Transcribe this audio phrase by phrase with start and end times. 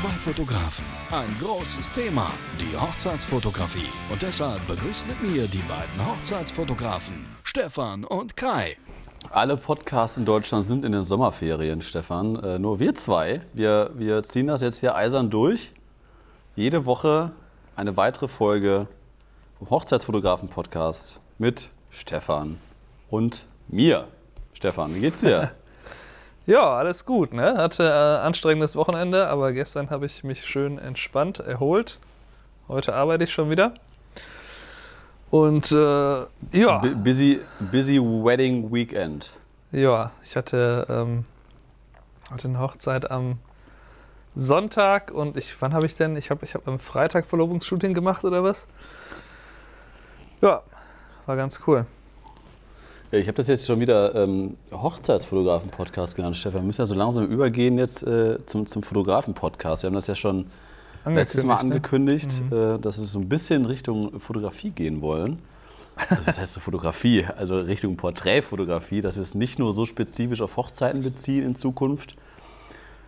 [0.00, 3.90] Zwei Fotografen, ein großes Thema, die Hochzeitsfotografie.
[4.10, 8.78] Und deshalb begrüßt mit mir die beiden Hochzeitsfotografen, Stefan und Kai.
[9.28, 12.42] Alle Podcasts in Deutschland sind in den Sommerferien, Stefan.
[12.42, 15.74] Äh, nur wir zwei, wir, wir ziehen das jetzt hier eisern durch.
[16.56, 17.32] Jede Woche
[17.76, 18.88] eine weitere Folge
[19.58, 22.56] vom Hochzeitsfotografen-Podcast mit Stefan
[23.10, 24.08] und mir.
[24.54, 25.52] Stefan, wie geht's dir?
[26.50, 27.32] Ja, alles gut.
[27.32, 27.56] Ne?
[27.56, 32.00] Hatte äh, anstrengendes Wochenende, aber gestern habe ich mich schön entspannt, erholt.
[32.66, 33.74] Heute arbeite ich schon wieder.
[35.30, 36.78] Und äh, ja.
[36.78, 39.32] B busy, busy Wedding Weekend.
[39.70, 41.24] Ja, ich hatte, ähm,
[42.32, 43.38] hatte eine Hochzeit am
[44.34, 46.16] Sonntag und ich, wann habe ich denn?
[46.16, 48.66] Ich habe ich hab am Freitag Verlobungsshooting gemacht oder was?
[50.40, 50.64] Ja,
[51.26, 51.86] war ganz cool.
[53.12, 56.60] Ich habe das jetzt schon wieder ähm, Hochzeitsfotografen-Podcast genannt, Stefan.
[56.60, 59.82] Wir müssen ja so langsam übergehen jetzt äh, zum, zum Fotografen-Podcast.
[59.82, 60.46] Wir haben das ja schon
[61.04, 62.56] letztes Mal angekündigt, ne?
[62.56, 62.76] mhm.
[62.76, 65.40] äh, dass wir so ein bisschen Richtung Fotografie gehen wollen.
[66.08, 67.26] Also, was heißt so Fotografie?
[67.36, 72.14] Also Richtung Porträtfotografie, dass wir es nicht nur so spezifisch auf Hochzeiten beziehen in Zukunft,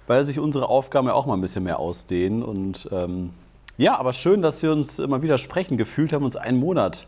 [0.09, 2.43] weil sich unsere Aufgaben ja auch mal ein bisschen mehr ausdehnen.
[2.43, 3.31] Und ähm,
[3.79, 5.77] ja, aber schön, dass wir uns immer wieder sprechen.
[5.77, 7.07] Gefühlt haben wir uns einen Monat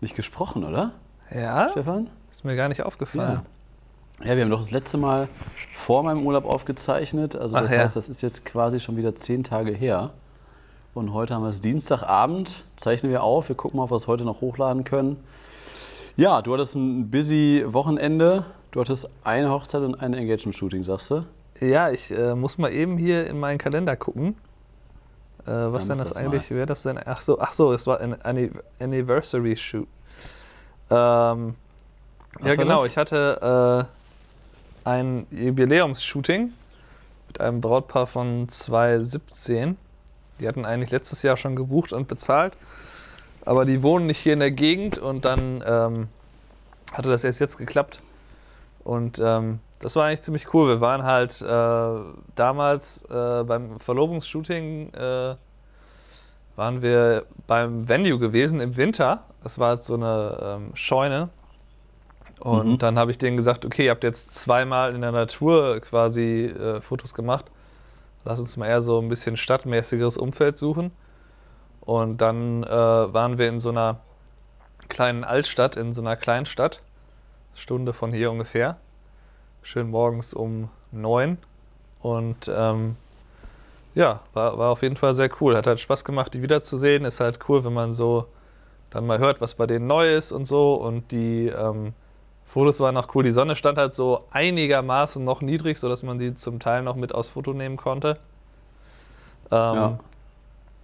[0.00, 0.92] nicht gesprochen, oder?
[1.34, 1.70] Ja.
[1.72, 2.08] Stefan?
[2.30, 3.42] Ist mir gar nicht aufgefallen.
[4.20, 4.26] Ja.
[4.26, 5.28] ja wir haben doch das letzte Mal
[5.74, 7.36] vor meinem Urlaub aufgezeichnet.
[7.36, 8.00] Also das Ach, heißt, ja.
[8.00, 10.10] das ist jetzt quasi schon wieder zehn Tage her.
[10.94, 13.48] Und heute haben wir es Dienstagabend, zeichnen wir auf.
[13.48, 15.16] Wir gucken mal, ob wir es heute noch hochladen können.
[16.16, 18.44] Ja, du hattest ein busy Wochenende.
[18.72, 21.24] Du hattest eine Hochzeit und ein Engagement-Shooting, sagst du?
[21.60, 24.36] Ja, ich äh, muss mal eben hier in meinen Kalender gucken.
[25.46, 26.50] Äh, was ja, denn das, das eigentlich?
[26.50, 26.98] Wäre das denn?
[27.04, 28.16] Ach so, ach so, es war ein
[28.80, 29.88] Anniversary Shoot.
[32.40, 32.76] Ähm, ja, genau.
[32.76, 32.86] Das?
[32.86, 33.88] Ich hatte
[34.84, 36.52] äh, ein Jubiläumsshooting
[37.28, 39.76] mit einem Brautpaar von 2017.
[40.40, 42.54] Die hatten eigentlich letztes Jahr schon gebucht und bezahlt,
[43.44, 46.08] aber die wohnen nicht hier in der Gegend und dann ähm,
[46.92, 48.00] hatte das erst jetzt geklappt.
[48.84, 50.68] Und ähm, das war eigentlich ziemlich cool.
[50.68, 55.34] Wir waren halt äh, damals äh, beim Verlobungsshooting äh,
[56.56, 59.24] waren wir beim Venue gewesen im Winter.
[59.42, 61.28] Das war halt so eine ähm, Scheune
[62.40, 62.78] und mhm.
[62.78, 66.80] dann habe ich denen gesagt, okay, ihr habt jetzt zweimal in der Natur quasi äh,
[66.80, 67.46] Fotos gemacht.
[68.24, 70.92] Lass uns mal eher so ein bisschen stadtmäßigeres Umfeld suchen.
[71.80, 74.00] Und dann äh, waren wir in so einer
[74.88, 76.80] kleinen Altstadt, in so einer Kleinstadt.
[77.54, 78.76] Stunde von hier ungefähr.
[79.62, 81.38] Schön morgens um neun.
[82.00, 82.96] Und ähm,
[83.94, 85.56] ja, war, war auf jeden Fall sehr cool.
[85.56, 87.04] Hat halt Spaß gemacht, die wiederzusehen.
[87.04, 88.26] Ist halt cool, wenn man so
[88.90, 90.74] dann mal hört, was bei denen neu ist und so.
[90.74, 91.94] Und die ähm,
[92.48, 93.24] Fotos waren auch cool.
[93.24, 97.14] Die Sonne stand halt so einigermaßen noch niedrig, sodass man sie zum Teil noch mit
[97.14, 98.18] aufs Foto nehmen konnte.
[99.50, 99.98] Ähm, ja.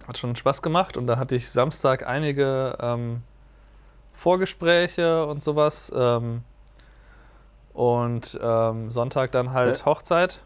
[0.07, 3.23] Hat schon Spaß gemacht und da hatte ich Samstag einige ähm,
[4.13, 5.91] Vorgespräche und sowas.
[5.95, 6.43] Ähm,
[7.73, 9.85] und ähm, Sonntag dann halt ja.
[9.85, 10.39] Hochzeit.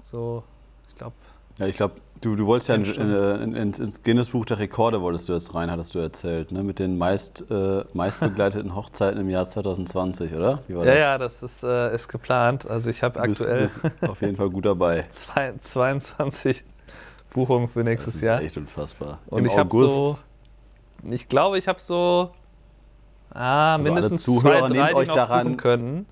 [0.00, 0.44] So,
[0.90, 1.14] ich glaube.
[1.58, 5.28] Ja, ich glaube, Du, du wolltest ja in, in, in, ins Guinness-Buch der Rekorde wolltest
[5.28, 6.62] du jetzt rein, hattest du erzählt, ne?
[6.62, 10.60] mit den meist, äh, meistbegleiteten Hochzeiten im Jahr 2020, oder?
[10.68, 11.02] Wie war ja, das?
[11.02, 12.70] ja, das ist, äh, ist geplant.
[12.70, 15.04] Also ich habe aktuell bist auf jeden Fall gut dabei.
[15.10, 16.62] 22
[17.30, 18.34] Buchungen für nächstes Jahr.
[18.34, 19.18] Das ist echt unfassbar.
[19.26, 20.16] Und Im ich habe so,
[21.10, 22.30] ich glaube, ich habe so
[23.30, 26.06] ah, also mindestens Zuhörer, zwei, drei, nehmt euch daran können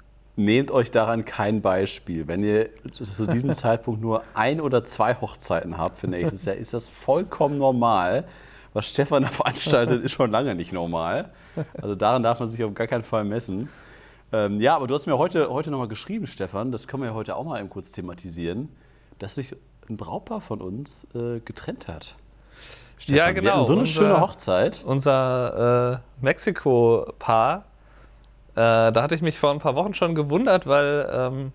[0.45, 2.27] nehmt euch daran kein Beispiel.
[2.29, 6.75] Wenn ihr zu diesem Zeitpunkt nur ein oder zwei Hochzeiten habt für nächstes Jahr, ist
[6.75, 8.25] das vollkommen normal.
[8.73, 11.31] Was Stefan da veranstaltet, ist schon lange nicht normal.
[11.81, 13.69] Also daran darf man sich auf gar keinen Fall messen.
[14.33, 17.15] Ähm, ja, aber du hast mir heute, heute nochmal geschrieben, Stefan, das können wir ja
[17.15, 18.69] heute auch mal eben kurz thematisieren,
[19.19, 19.57] dass sich
[19.89, 22.15] ein Brautpaar von uns äh, getrennt hat.
[22.97, 23.63] Stefan, ja, genau.
[23.65, 24.85] so eine unser, schöne Hochzeit.
[24.87, 27.65] Unser äh, Mexiko-Paar
[28.55, 31.53] äh, da hatte ich mich vor ein paar Wochen schon gewundert, weil ähm,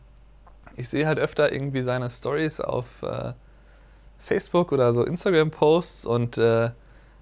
[0.76, 3.34] ich sehe halt öfter irgendwie seine Stories auf äh,
[4.20, 6.72] Facebook oder so Instagram-Posts und äh,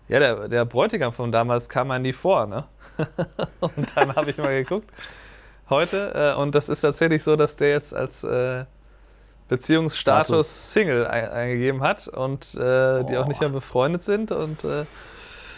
[0.09, 2.65] ja, der, der, Bräutigam von damals kam mir nie vor, ne?
[3.61, 4.89] und dann habe ich mal geguckt
[5.69, 8.65] heute äh, und das ist tatsächlich so, dass der jetzt als äh,
[9.47, 10.73] Beziehungsstatus Status.
[10.73, 14.63] Single ein, eingegeben hat und äh, die auch nicht mehr befreundet sind und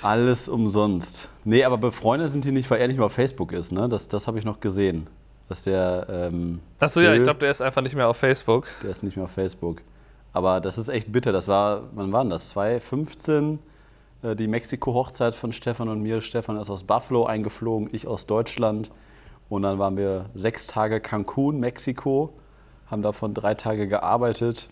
[0.05, 1.29] alles umsonst.
[1.43, 3.89] Nee, aber befreundet sind die nicht, weil er nicht mehr auf Facebook ist, ne?
[3.89, 5.07] Das, das habe ich noch gesehen.
[5.47, 6.07] Dass der.
[6.09, 8.67] Ähm, Achso, ja, ich glaube, der ist einfach nicht mehr auf Facebook.
[8.83, 9.81] Der ist nicht mehr auf Facebook.
[10.33, 11.31] Aber das ist echt bitter.
[11.31, 12.49] Das war, wann war denn das?
[12.49, 13.59] 2015,
[14.21, 16.21] äh, die Mexiko-Hochzeit von Stefan und mir.
[16.21, 18.91] Stefan ist aus Buffalo eingeflogen, ich aus Deutschland.
[19.49, 22.33] Und dann waren wir sechs Tage Cancun, Mexiko,
[22.87, 24.67] haben davon drei Tage gearbeitet.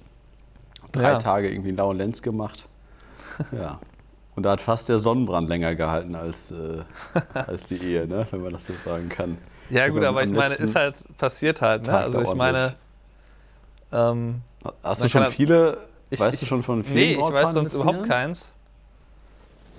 [0.92, 1.18] drei ja.
[1.18, 2.68] Tage irgendwie in Laurenz gemacht.
[3.52, 3.80] Ja.
[4.36, 6.84] Und da hat fast der Sonnenbrand länger gehalten als, äh,
[7.34, 8.28] als die Ehe, ne?
[8.32, 9.38] wenn man das so sagen kann.
[9.70, 11.88] Ja, gut, aber ich meine, ist halt passiert halt.
[11.88, 11.98] Ne?
[11.98, 12.76] Also, ich meine.
[13.92, 14.42] Ähm,
[14.82, 15.78] Hast du schon viele.
[16.10, 18.54] Ich, weißt ich, du schon von vielen Nee, ich weiß sonst überhaupt keins.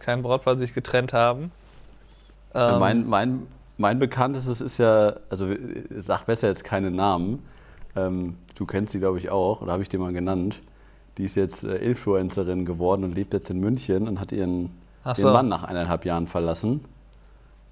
[0.01, 1.53] Kein Brautpaar, sich getrennt haben.
[2.55, 3.47] Ähm, mein, mein,
[3.79, 5.49] mein bekanntestes ist ja, also
[5.97, 7.43] sag besser jetzt keine Namen.
[7.97, 10.63] Ähm, du kennst sie, glaube ich, auch, oder habe ich dir mal genannt.
[11.19, 14.71] Die ist jetzt äh, Influencerin geworden und lebt jetzt in München und hat ihren,
[15.05, 15.23] so.
[15.23, 16.85] ihren Mann nach eineinhalb Jahren verlassen.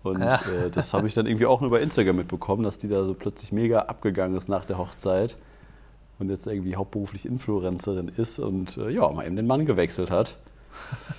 [0.03, 0.37] Und ja.
[0.37, 3.15] äh, das habe ich dann irgendwie auch nur über Instagram mitbekommen, dass die da so
[3.15, 5.37] plötzlich mega abgegangen ist nach der Hochzeit
[6.19, 10.38] und jetzt irgendwie hauptberuflich Influencerin ist und äh, ja, mal eben den Mann gewechselt hat.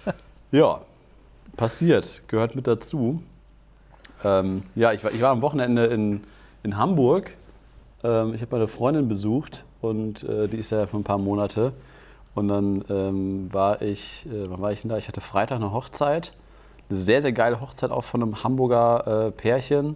[0.52, 0.82] ja,
[1.56, 3.22] passiert, gehört mit dazu.
[4.24, 6.22] Ähm, ja, ich war, ich war am Wochenende in,
[6.64, 7.36] in Hamburg.
[8.04, 11.74] Ähm, ich habe meine Freundin besucht und äh, die ist ja für ein paar Monate.
[12.36, 14.98] Und dann ähm, war ich, äh, wann war ich denn da?
[14.98, 16.34] Ich hatte Freitag eine Hochzeit.
[16.90, 19.96] Eine sehr, sehr geile Hochzeit auch von einem Hamburger äh, Pärchen.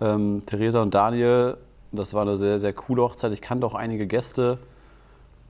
[0.00, 1.56] Ähm, Theresa und Daniel.
[1.90, 3.32] Das war eine sehr, sehr coole Hochzeit.
[3.32, 4.58] Ich kannte auch einige Gäste.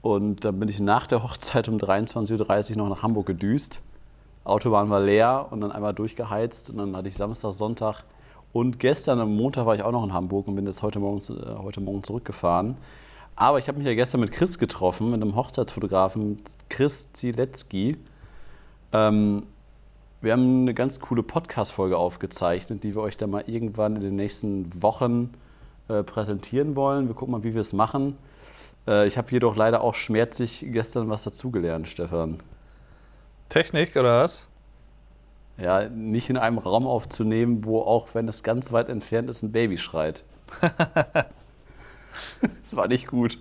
[0.01, 3.81] Und dann bin ich nach der Hochzeit um 23.30 Uhr noch nach Hamburg gedüst.
[4.45, 6.69] Autobahn war leer und dann einmal durchgeheizt.
[6.71, 8.03] Und dann hatte ich Samstag, Sonntag
[8.51, 11.19] und gestern am Montag war ich auch noch in Hamburg und bin jetzt heute Morgen,
[11.19, 12.77] äh, heute Morgen zurückgefahren.
[13.39, 17.97] Aber ich habe mich ja gestern mit Chris getroffen, mit einem Hochzeitsfotografen, Chris Zielecki.
[18.91, 19.43] Ähm,
[20.19, 24.17] wir haben eine ganz coole Podcast-Folge aufgezeichnet, die wir euch dann mal irgendwann in den
[24.17, 25.33] nächsten Wochen
[25.87, 27.07] äh, präsentieren wollen.
[27.07, 28.17] Wir gucken mal, wie wir es machen.
[28.85, 32.41] Äh, ich habe jedoch leider auch schmerzlich gestern was dazugelernt, Stefan.
[33.47, 34.47] Technik oder was?
[35.57, 39.53] Ja, nicht in einem Raum aufzunehmen, wo auch wenn es ganz weit entfernt ist, ein
[39.53, 40.25] Baby schreit.
[42.41, 43.37] das war nicht gut.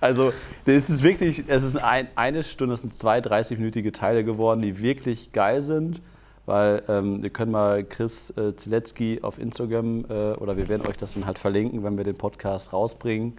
[0.00, 0.32] Also,
[0.66, 4.80] es ist wirklich, es ist ein, eine Stunde, es sind zwei 30-minütige Teile geworden, die
[4.82, 6.02] wirklich geil sind.
[6.44, 10.96] Weil ähm, wir können mal Chris äh, Zielecki auf Instagram äh, oder wir werden euch
[10.96, 13.38] das dann halt verlinken, wenn wir den Podcast rausbringen.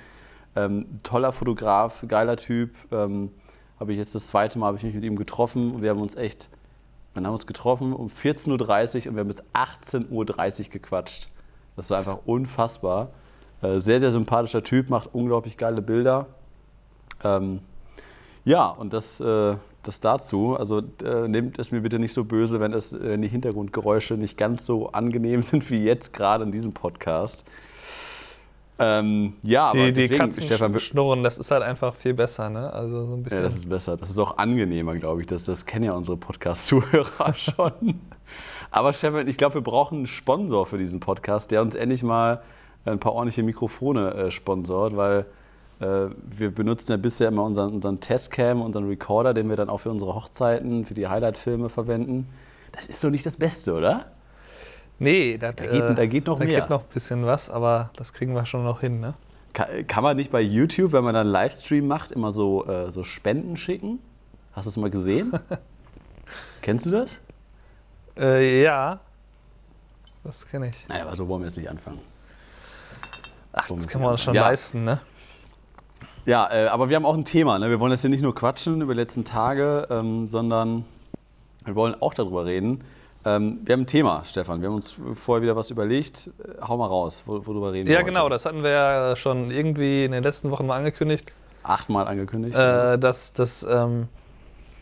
[0.55, 2.71] Ähm, toller Fotograf, geiler Typ.
[2.91, 3.31] Ähm,
[3.77, 6.15] habe ich jetzt das zweite Mal ich mich mit ihm getroffen und wir haben uns
[6.15, 6.49] echt,
[7.13, 8.51] wir haben uns getroffen um 14.30
[9.05, 11.27] Uhr und wir haben bis 18.30 Uhr gequatscht.
[11.75, 13.09] Das war einfach unfassbar.
[13.63, 16.27] Äh, sehr, sehr sympathischer Typ, macht unglaublich geile Bilder.
[17.23, 17.59] Ähm,
[18.43, 20.57] ja, und das, äh, das dazu.
[20.57, 24.37] Also äh, nehmt es mir bitte nicht so böse, wenn, es, wenn die Hintergrundgeräusche nicht
[24.37, 27.45] ganz so angenehm sind wie jetzt gerade in diesem Podcast.
[28.79, 32.49] Ähm, ja, die, aber die deswegen, Katzen Stefan, schnurren, das ist halt einfach viel besser,
[32.49, 32.73] ne?
[32.73, 33.39] Also so ein bisschen.
[33.39, 33.95] Ja, das ist besser.
[33.95, 35.27] Das ist auch angenehmer, glaube ich.
[35.27, 38.01] Das, das kennen ja unsere Podcast-Zuhörer schon.
[38.71, 42.41] aber Stefan, ich glaube, wir brauchen einen Sponsor für diesen Podcast, der uns endlich mal
[42.85, 45.25] ein paar ordentliche Mikrofone äh, sponsort, weil
[45.79, 49.79] äh, wir benutzen ja bisher immer unseren, unseren Testcam, unseren Recorder, den wir dann auch
[49.79, 52.29] für unsere Hochzeiten, für die Highlight-Filme verwenden.
[52.71, 54.05] Das ist doch nicht das Beste, oder?
[54.99, 56.55] Nee, das, da, geht, äh, da geht noch da mehr.
[56.55, 59.15] Da geht noch ein bisschen was, aber das kriegen wir schon noch hin, ne?
[59.53, 63.03] Kann, kann man nicht bei YouTube, wenn man dann Livestream macht, immer so, äh, so
[63.03, 63.99] Spenden schicken?
[64.53, 65.33] Hast du es mal gesehen?
[66.61, 67.19] Kennst du das?
[68.17, 68.99] Äh, ja.
[70.23, 70.87] Das kenne ich.
[70.87, 71.99] Nein, aber so wollen wir jetzt nicht anfangen.
[73.53, 74.41] Ach, das kann man uns schon ja.
[74.41, 74.99] leisten, ne?
[76.25, 77.59] Ja, äh, aber wir haben auch ein Thema.
[77.59, 77.69] Ne?
[77.69, 80.85] Wir wollen jetzt hier nicht nur quatschen über die letzten Tage, ähm, sondern
[81.65, 82.83] wir wollen auch darüber reden.
[83.25, 84.61] Ähm, wir haben ein Thema, Stefan.
[84.61, 86.31] Wir haben uns vorher wieder was überlegt.
[86.39, 87.99] Äh, hau mal raus, worüber reden ja, wir.
[87.99, 88.29] Ja, genau.
[88.29, 91.31] Das hatten wir ja schon irgendwie in den letzten Wochen mal angekündigt.
[91.63, 92.57] Achtmal angekündigt.
[92.57, 94.07] Äh, dass das, ähm,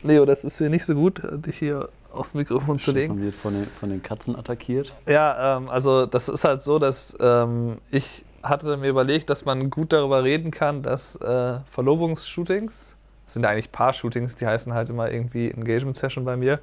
[0.03, 3.13] Leo, das ist hier nicht so gut, dich hier aufs Mikrofon zu legen.
[3.13, 4.91] Stefan wird von den, von den Katzen attackiert.
[5.05, 9.69] Ja, ähm, also das ist halt so, dass ähm, ich hatte mir überlegt, dass man
[9.69, 12.95] gut darüber reden kann, dass äh, Verlobungsshootings,
[13.25, 16.53] das sind eigentlich Paar-Shootings, die heißen halt immer irgendwie Engagement Session bei mir,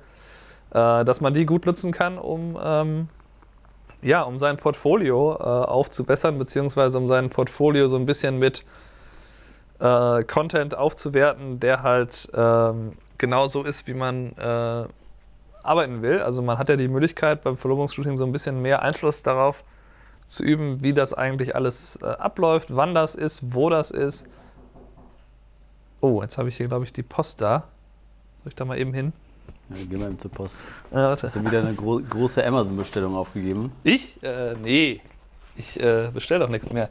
[0.71, 3.09] äh, dass man die gut nutzen kann, um, ähm,
[4.03, 8.65] ja, um sein Portfolio äh, aufzubessern, beziehungsweise um sein Portfolio so ein bisschen mit
[9.81, 14.85] äh, Content aufzuwerten, der halt ähm, genauso ist, wie man äh,
[15.63, 16.21] arbeiten will.
[16.21, 19.65] Also man hat ja die Möglichkeit beim Verlobungsshooting so ein bisschen mehr Einfluss darauf,
[20.29, 24.27] zu üben, wie das eigentlich alles äh, abläuft, wann das ist, wo das ist.
[26.01, 27.65] Oh, jetzt habe ich hier, glaube ich, die Post da.
[28.37, 29.13] Soll ich da mal eben hin?
[29.71, 30.69] Ja, geh mal eben zur Post.
[30.93, 33.73] Ja, Hast du wieder eine gro große Amazon-Bestellung aufgegeben?
[33.83, 34.23] Ich?
[34.23, 35.01] Äh, nee.
[35.57, 36.89] Ich äh, bestelle doch nichts mehr.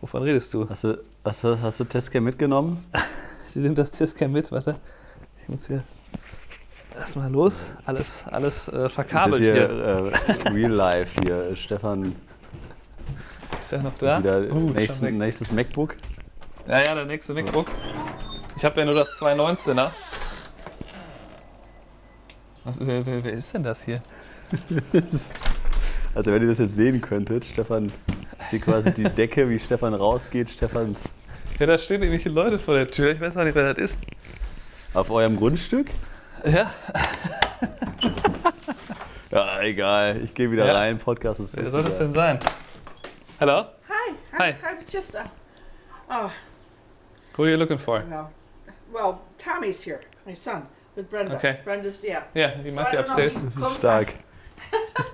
[0.00, 0.68] Wovon redest du?
[0.68, 2.84] Hast du, hast du, hast du Testcam mitgenommen?
[3.48, 4.76] ich nehme das Testcam mit, warte.
[5.40, 5.82] Ich muss hier
[6.98, 7.66] erstmal los.
[7.84, 9.54] Alles, alles äh, verkabelt hier.
[9.54, 10.12] hier.
[10.44, 11.56] Äh, Real Life hier.
[11.56, 12.14] Stefan
[13.64, 14.18] ist er noch da?
[14.18, 15.96] Wieder uh, nächsten, nächstes MacBook.
[16.68, 17.68] Ja, ja, der nächste MacBook.
[18.56, 19.90] Ich habe ja nur das 219er.
[22.64, 24.02] Was, wer, wer, wer ist denn das hier?
[26.14, 27.90] also wenn ihr das jetzt sehen könntet, Stefan
[28.50, 30.50] sieht quasi die Decke, wie Stefan rausgeht.
[30.50, 31.08] Stefans.
[31.58, 33.12] Ja, da stehen irgendwelche Leute vor der Tür.
[33.12, 33.98] Ich weiß auch nicht, wer das ist.
[34.92, 35.88] Auf eurem Grundstück?
[36.44, 36.70] Ja.
[39.30, 40.20] ja, egal.
[40.22, 40.74] Ich gehe wieder ja.
[40.74, 40.98] rein.
[40.98, 41.56] Podcast ist.
[41.56, 42.38] Wer soll das denn sein?
[43.40, 43.66] Hallo?
[43.88, 44.14] Hi.
[44.32, 44.56] Hi.
[44.62, 45.14] I was just.
[45.14, 45.26] Uh,
[46.08, 46.32] oh.
[47.32, 48.04] Who are you looking for?
[48.08, 48.30] Well,
[48.92, 50.66] well, Tommy's here, my son.
[50.94, 51.34] with Brenda.
[51.36, 51.60] Okay.
[51.64, 52.24] Brenda's, yeah.
[52.34, 53.34] Yeah, he so might be upstairs.
[53.34, 54.14] This is Stark.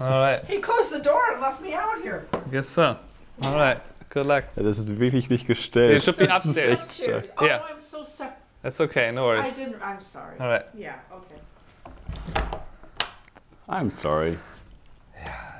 [0.00, 0.44] All right.
[0.48, 2.26] He closed the door and left me out here.
[2.32, 2.98] I guess so.
[3.42, 3.80] All right.
[4.10, 4.44] Good luck.
[4.56, 5.96] Ja, das ist wirklich nicht gestellt.
[5.96, 6.80] It should be upstairs.
[6.80, 7.32] upstairs.
[7.38, 7.62] Oh, yeah.
[7.70, 8.32] I'm so sorry.
[8.62, 9.12] That's okay.
[9.12, 9.58] No worries.
[9.58, 9.82] I didn't.
[9.82, 10.38] I'm sorry.
[10.38, 10.64] All right.
[10.76, 10.96] Yeah.
[11.12, 12.46] Okay.
[13.68, 14.38] I'm sorry.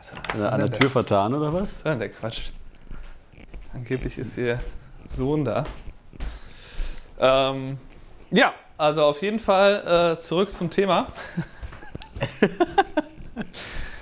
[0.01, 1.83] Ja, also was an der Tür vertan oder was?
[1.83, 2.51] Denn der Quatsch?
[3.75, 4.61] Angeblich ist ihr
[5.05, 5.65] Sohn da.
[7.19, 7.79] Ähm,
[8.31, 11.09] ja, also auf jeden Fall äh, zurück zum Thema.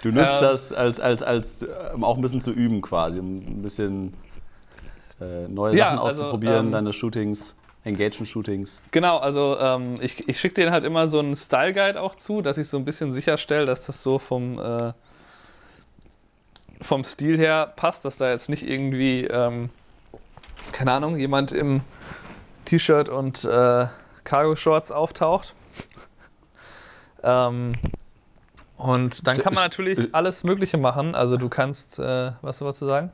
[0.03, 3.39] du nutzt ähm, das als, als, als um auch ein bisschen zu üben quasi, um
[3.39, 4.15] ein bisschen
[5.21, 7.57] äh, neue ja, Sachen also, auszuprobieren, ähm, deine Shootings.
[7.85, 8.81] Engagement-Shootings.
[8.91, 12.59] Genau, also ähm, ich, ich schicke denen halt immer so einen Style-Guide auch zu, dass
[12.59, 14.93] ich so ein bisschen sicherstelle, dass das so vom, äh,
[16.81, 19.71] vom Stil her passt, dass da jetzt nicht irgendwie, ähm,
[20.73, 21.83] keine Ahnung, jemand im
[22.65, 23.87] T-Shirt und äh,
[24.25, 25.55] Cargo-Shorts auftaucht.
[27.23, 27.75] ähm,
[28.77, 31.15] und dann kann man natürlich alles Mögliche machen.
[31.15, 33.11] Also du kannst, äh, was wolltest du sagen?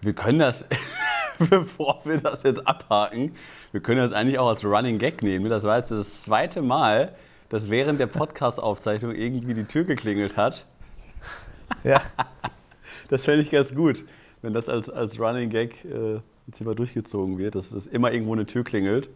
[0.00, 0.68] Wir können das,
[1.38, 3.34] bevor wir das jetzt abhaken,
[3.72, 5.50] wir können das eigentlich auch als Running Gag nehmen.
[5.50, 7.14] Das war jetzt das zweite Mal,
[7.48, 10.66] dass während der Podcast-Aufzeichnung irgendwie die Tür geklingelt hat.
[11.84, 12.00] Ja.
[13.10, 14.04] Das fände ich ganz gut,
[14.40, 18.32] wenn das als, als Running Gag äh, jetzt immer durchgezogen wird, dass, dass immer irgendwo
[18.32, 19.10] eine Tür klingelt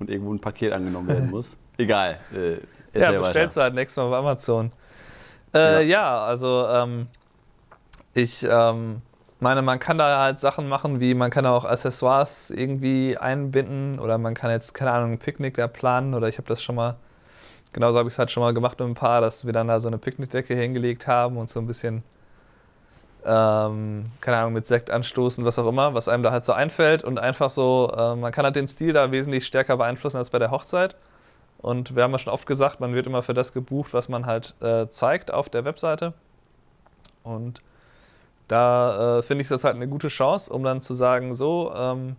[0.00, 1.56] und irgendwo ein Paket angenommen werden muss.
[1.78, 2.18] Egal.
[2.34, 2.58] Äh,
[2.98, 4.72] ja, bestellst du halt nächstes Mal auf Amazon.
[5.54, 5.80] Äh, ja.
[5.80, 6.24] ja.
[6.24, 7.06] also ähm,
[8.14, 9.00] ich ähm,
[9.40, 14.18] meine, man kann da halt Sachen machen, wie man kann auch Accessoires irgendwie einbinden oder
[14.18, 16.96] man kann jetzt, keine Ahnung, ein Picknick da planen oder ich habe das schon mal,
[17.72, 19.78] genauso habe ich es halt schon mal gemacht mit ein paar, dass wir dann da
[19.78, 22.02] so eine Picknickdecke hingelegt haben und so ein bisschen
[23.24, 27.04] ähm, keine Ahnung, mit Sekt anstoßen, was auch immer, was einem da halt so einfällt
[27.04, 30.38] und einfach so, äh, man kann halt den Stil da wesentlich stärker beeinflussen als bei
[30.38, 30.96] der Hochzeit.
[31.58, 34.26] Und wir haben ja schon oft gesagt, man wird immer für das gebucht, was man
[34.26, 36.12] halt äh, zeigt auf der Webseite.
[37.22, 37.62] Und
[38.48, 42.16] da äh, finde ich das halt eine gute Chance, um dann zu sagen, so, ähm,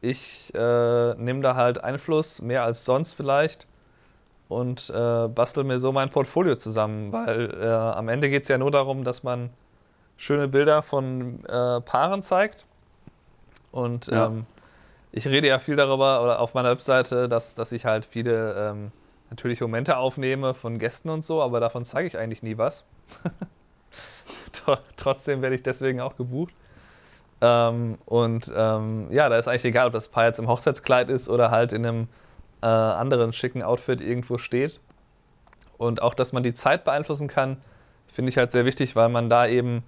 [0.00, 3.68] ich äh, nehme da halt Einfluss, mehr als sonst vielleicht,
[4.48, 8.58] und äh, bastel mir so mein Portfolio zusammen, weil äh, am Ende geht es ja
[8.58, 9.50] nur darum, dass man
[10.20, 12.66] schöne Bilder von äh, Paaren zeigt.
[13.72, 14.26] Und ja.
[14.26, 14.44] ähm,
[15.12, 18.92] ich rede ja viel darüber oder auf meiner Webseite, dass, dass ich halt viele ähm,
[19.30, 22.84] natürlich Momente aufnehme von Gästen und so, aber davon zeige ich eigentlich nie was.
[24.96, 26.52] Trotzdem werde ich deswegen auch gebucht.
[27.40, 31.30] Ähm, und ähm, ja, da ist eigentlich egal, ob das Paar jetzt im Hochzeitskleid ist
[31.30, 32.08] oder halt in einem
[32.60, 34.80] äh, anderen schicken Outfit irgendwo steht.
[35.78, 37.56] Und auch, dass man die Zeit beeinflussen kann,
[38.06, 39.82] finde ich halt sehr wichtig, weil man da eben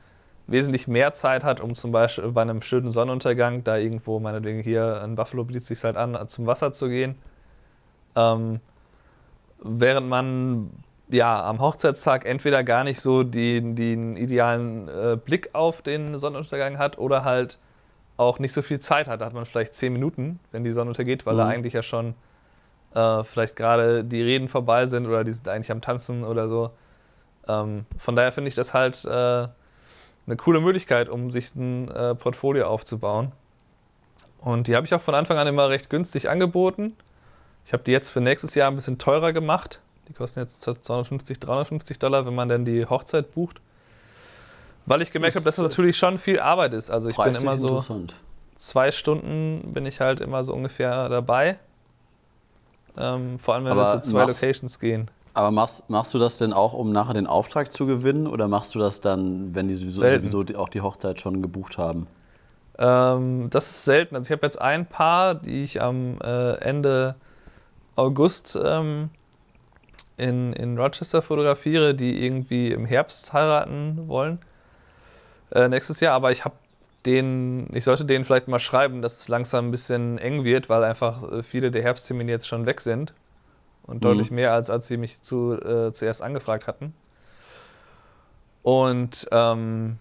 [0.46, 5.00] wesentlich mehr Zeit hat, um zum Beispiel bei einem schönen Sonnenuntergang, da irgendwo, meinetwegen hier
[5.04, 7.16] in Buffalo bietet sich halt an, zum Wasser zu gehen.
[8.16, 8.60] Ähm,
[9.62, 10.70] während man
[11.08, 16.78] ja am Hochzeitstag entweder gar nicht so den, den idealen äh, Blick auf den Sonnenuntergang
[16.78, 17.58] hat oder halt
[18.16, 19.20] auch nicht so viel Zeit hat.
[19.20, 21.38] Da hat man vielleicht zehn Minuten, wenn die Sonne untergeht, weil mhm.
[21.38, 22.14] da eigentlich ja schon
[22.94, 26.70] äh, vielleicht gerade die Reden vorbei sind oder die sind eigentlich am Tanzen oder so.
[27.48, 29.48] Ähm, von daher finde ich das halt äh,
[30.26, 33.32] eine coole Möglichkeit, um sich ein äh, Portfolio aufzubauen.
[34.40, 36.92] Und die habe ich auch von Anfang an immer recht günstig angeboten.
[37.64, 39.80] Ich habe die jetzt für nächstes Jahr ein bisschen teurer gemacht.
[40.08, 43.60] Die kosten jetzt 250, 350 Dollar, wenn man denn die Hochzeit bucht.
[44.84, 46.90] Weil ich gemerkt habe, dass das natürlich schon viel Arbeit ist.
[46.90, 47.80] Also ich bin immer so
[48.56, 51.58] zwei Stunden bin ich halt immer so ungefähr dabei.
[52.96, 55.10] Ähm, vor allem, wenn Aber wir zu zwei Locations gehen.
[55.34, 58.26] Aber machst, machst du das denn auch, um nachher den Auftrag zu gewinnen?
[58.26, 61.78] Oder machst du das dann, wenn die sowieso, sowieso die, auch die Hochzeit schon gebucht
[61.78, 62.06] haben?
[62.78, 64.16] Ähm, das ist selten.
[64.16, 67.14] Also ich habe jetzt ein Paar, die ich am äh, Ende
[67.96, 69.10] August ähm,
[70.16, 74.38] in, in Rochester fotografiere, die irgendwie im Herbst heiraten wollen.
[75.50, 76.14] Äh, nächstes Jahr.
[76.14, 76.56] Aber ich habe
[77.06, 80.84] den, ich sollte denen vielleicht mal schreiben, dass es langsam ein bisschen eng wird, weil
[80.84, 83.14] einfach äh, viele der Herbsttermine jetzt schon weg sind.
[83.86, 84.00] Und mhm.
[84.00, 86.94] deutlich mehr, als als sie mich zu, äh, zuerst angefragt hatten.
[88.62, 89.98] Und ähm,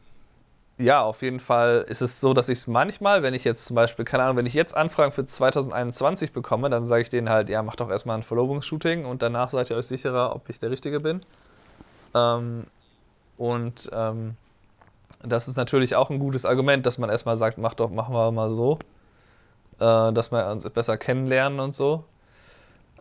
[0.78, 3.76] ja, auf jeden Fall ist es so, dass ich es manchmal, wenn ich jetzt zum
[3.76, 7.50] Beispiel, keine Ahnung, wenn ich jetzt Anfragen für 2021 bekomme, dann sage ich denen halt,
[7.50, 10.72] ja, mach doch erstmal ein Verlobungsshooting und danach seid ihr euch sicherer, ob ich der
[10.72, 11.22] Richtige bin.
[12.14, 12.66] Ähm,
[13.38, 14.36] und ähm,
[15.24, 18.32] das ist natürlich auch ein gutes Argument, dass man erstmal sagt, mach doch, machen wir
[18.32, 18.80] mal so,
[19.80, 22.04] äh, dass wir uns besser kennenlernen und so.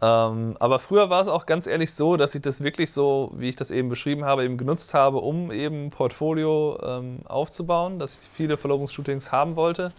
[0.03, 3.51] Ähm, aber früher war es auch ganz ehrlich so, dass ich das wirklich so, wie
[3.51, 8.21] ich das eben beschrieben habe, eben genutzt habe, um eben ein Portfolio ähm, aufzubauen, dass
[8.21, 9.93] ich viele Verlobungsshootings haben wollte.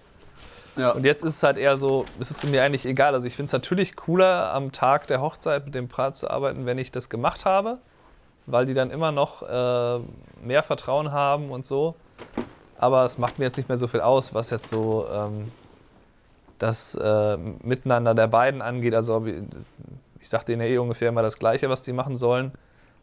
[0.76, 0.92] Ja.
[0.92, 3.14] Und jetzt ist es halt eher so, es ist mir eigentlich egal.
[3.14, 6.66] Also ich finde es natürlich cooler, am Tag der Hochzeit mit dem Paar zu arbeiten,
[6.66, 7.78] wenn ich das gemacht habe,
[8.48, 10.00] weil die dann immer noch äh,
[10.44, 11.96] mehr Vertrauen haben und so.
[12.80, 15.52] Aber es macht mir jetzt nicht mehr so viel aus, was jetzt so ähm,
[16.62, 18.94] das äh, Miteinander der beiden angeht.
[18.94, 19.26] Also
[20.20, 22.52] ich sage denen ja eh ungefähr immer das Gleiche, was die machen sollen.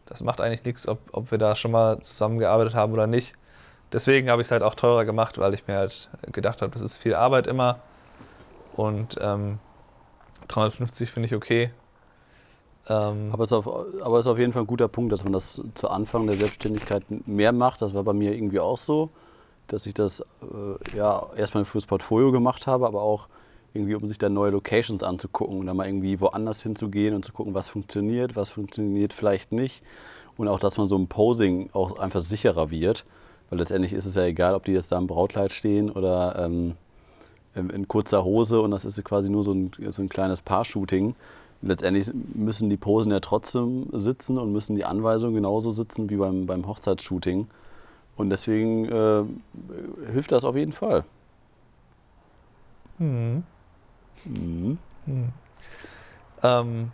[0.06, 3.34] Das macht eigentlich nichts, ob, ob wir da schon mal zusammengearbeitet haben oder nicht.
[3.92, 6.82] Deswegen habe ich es halt auch teurer gemacht, weil ich mir halt gedacht habe, das
[6.82, 7.80] ist viel Arbeit immer.
[8.74, 9.58] Und ähm,
[10.46, 11.70] 350 finde ich okay.
[12.88, 15.24] Ähm aber es, ist auf, aber es ist auf jeden Fall ein guter Punkt, dass
[15.24, 17.82] man das zu Anfang der Selbstständigkeit mehr macht.
[17.82, 19.10] Das war bei mir irgendwie auch so,
[19.66, 23.28] dass ich das äh, ja erstmal fürs Portfolio gemacht habe, aber auch
[23.78, 27.32] irgendwie, um sich dann neue Locations anzugucken und dann mal irgendwie woanders hinzugehen und zu
[27.32, 29.82] gucken, was funktioniert, was funktioniert vielleicht nicht.
[30.36, 33.04] Und auch, dass man so im Posing auch einfach sicherer wird.
[33.50, 36.74] Weil letztendlich ist es ja egal, ob die jetzt da im Brautkleid stehen oder ähm,
[37.54, 41.14] in kurzer Hose und das ist quasi nur so ein, so ein kleines Paar-Shooting.
[41.60, 46.46] Letztendlich müssen die Posen ja trotzdem sitzen und müssen die Anweisungen genauso sitzen wie beim,
[46.46, 47.48] beim Hochzeitsshooting.
[48.16, 49.24] Und deswegen äh,
[50.12, 51.04] hilft das auf jeden Fall.
[52.98, 53.44] Mhm.
[54.24, 54.78] Mhm.
[55.06, 55.32] Mhm.
[56.42, 56.92] Ähm,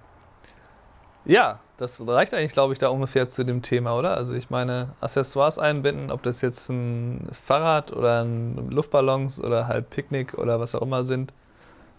[1.24, 4.16] ja, das reicht eigentlich, glaube ich, da ungefähr zu dem Thema, oder?
[4.16, 9.90] Also ich meine, Accessoires einbinden, ob das jetzt ein Fahrrad oder ein Luftballons oder halt
[9.90, 11.32] Picknick oder was auch immer sind.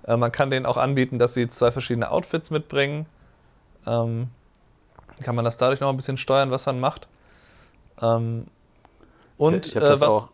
[0.04, 3.06] Äh, man kann denen auch anbieten, dass sie zwei verschiedene Outfits mitbringen.
[3.86, 4.30] Ähm,
[5.22, 7.08] kann man das dadurch noch ein bisschen steuern, was man macht.
[8.02, 8.46] Ähm,
[9.38, 10.04] und ich, ich äh, was?
[10.04, 10.30] Auch,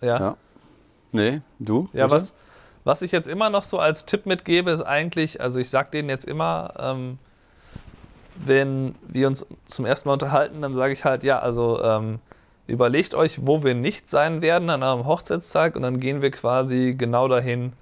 [0.00, 0.18] ja.
[0.18, 0.36] ja.
[1.12, 1.88] Nee, du?
[1.92, 2.32] Ja, was?
[2.84, 6.08] Was ich jetzt immer noch so als Tipp mitgebe, ist eigentlich, also ich sage denen
[6.08, 7.18] jetzt immer, ähm,
[8.36, 12.20] wenn wir uns zum ersten Mal unterhalten, dann sage ich halt, ja, also ähm,
[12.66, 16.94] überlegt euch, wo wir nicht sein werden an eurem Hochzeitstag und dann gehen wir quasi
[16.96, 17.74] genau dahin,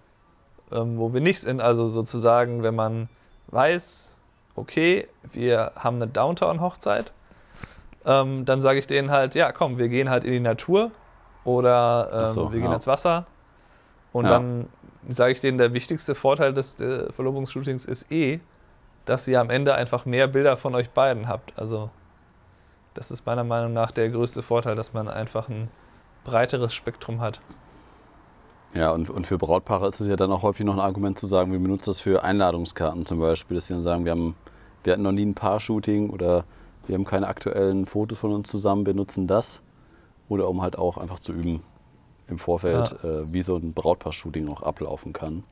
[0.73, 1.61] ähm, wo wir nicht sind.
[1.61, 3.09] Also sozusagen, wenn man
[3.49, 4.19] weiß,
[4.57, 7.13] okay, wir haben eine Downtown-Hochzeit,
[8.05, 10.91] ähm, dann sage ich denen halt, ja, komm, wir gehen halt in die Natur
[11.45, 12.75] oder ähm, so, wir gehen ja.
[12.75, 13.27] ins Wasser
[14.13, 14.33] und ja.
[14.33, 14.67] dann
[15.15, 18.41] sage ich denen, der wichtigste Vorteil des äh, Verlobungsshootings ist eh,
[19.05, 21.59] dass ihr am Ende einfach mehr Bilder von euch beiden habt.
[21.59, 21.91] Also
[22.93, 25.71] das ist meiner Meinung nach der größte Vorteil, dass man einfach ein
[26.25, 27.41] breiteres Spektrum hat.
[28.75, 31.27] Ja, und, und für Brautpaare ist es ja dann auch häufig noch ein Argument zu
[31.27, 34.37] sagen, wir benutzen das für Einladungskarten zum Beispiel, dass sie dann sagen, wir, haben,
[34.85, 36.45] wir hatten noch nie ein Paar-Shooting oder
[36.87, 39.63] wir haben keine aktuellen Fotos von uns zusammen, wir nutzen das.
[40.29, 41.63] Oder um halt auch einfach zu üben,
[42.29, 43.09] im Vorfeld, ja.
[43.09, 45.45] äh, wie so ein Brautpaar-Shooting auch ablaufen kann.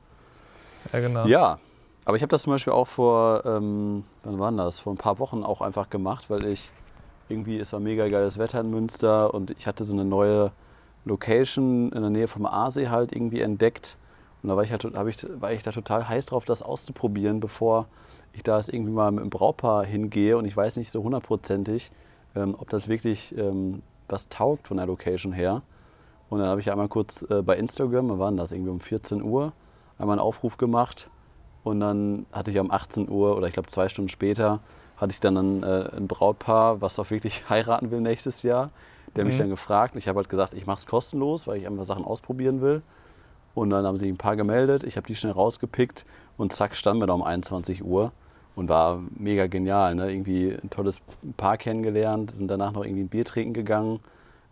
[0.93, 1.25] Ja, genau.
[1.25, 1.59] Ja,
[2.05, 4.79] aber ich habe das zum Beispiel auch vor, ähm, wann war das?
[4.79, 6.71] Vor ein paar Wochen auch einfach gemacht, weil ich
[7.29, 10.51] irgendwie, es war mega geiles Wetter in Münster und ich hatte so eine neue
[11.03, 13.97] Location in der Nähe vom Aasee halt irgendwie entdeckt.
[14.41, 17.87] Und da war ich, halt, ich, war ich da total heiß drauf, das auszuprobieren, bevor
[18.33, 21.91] ich da jetzt irgendwie mal mit dem Brautpaar hingehe und ich weiß nicht so hundertprozentig,
[22.35, 25.63] ähm, ob das wirklich ähm, was taugt von der Location her.
[26.29, 29.23] Und dann habe ich einmal kurz äh, bei Instagram, wann war das, irgendwie um 14
[29.23, 29.53] Uhr,
[29.97, 31.09] einmal einen Aufruf gemacht.
[31.63, 34.59] Und dann hatte ich um 18 Uhr oder ich glaube zwei Stunden später,
[34.97, 38.71] hatte ich dann ein, äh, ein Brautpaar, was auch wirklich heiraten will nächstes Jahr.
[39.15, 39.29] Der mhm.
[39.29, 39.95] mich dann gefragt.
[39.95, 42.81] Ich habe halt gesagt, ich mache es kostenlos, weil ich einfach Sachen ausprobieren will.
[43.53, 44.83] Und dann haben sich ein paar gemeldet.
[44.83, 46.05] Ich habe die schnell rausgepickt
[46.37, 48.11] und zack, standen wir da um 21 Uhr.
[48.55, 49.93] Und war mega genial.
[49.93, 50.11] Ne?
[50.11, 50.99] Irgendwie ein tolles
[51.37, 53.99] Paar kennengelernt, sind danach noch irgendwie ein Bier trinken gegangen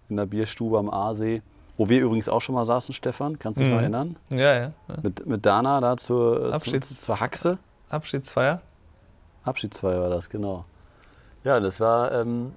[0.09, 1.41] in der Bierstube am Aasee.
[1.77, 3.75] Wo wir übrigens auch schon mal saßen, Stefan, kannst du dich mhm.
[3.75, 4.15] noch erinnern?
[4.31, 4.95] Ja, ja, ja.
[5.03, 7.57] Mit, mit Dana da zur, Abschieds zur, zur Haxe.
[7.89, 8.61] Abschiedsfeier.
[9.43, 10.65] Abschiedsfeier war das, genau.
[11.43, 12.53] Ja, das war, ähm,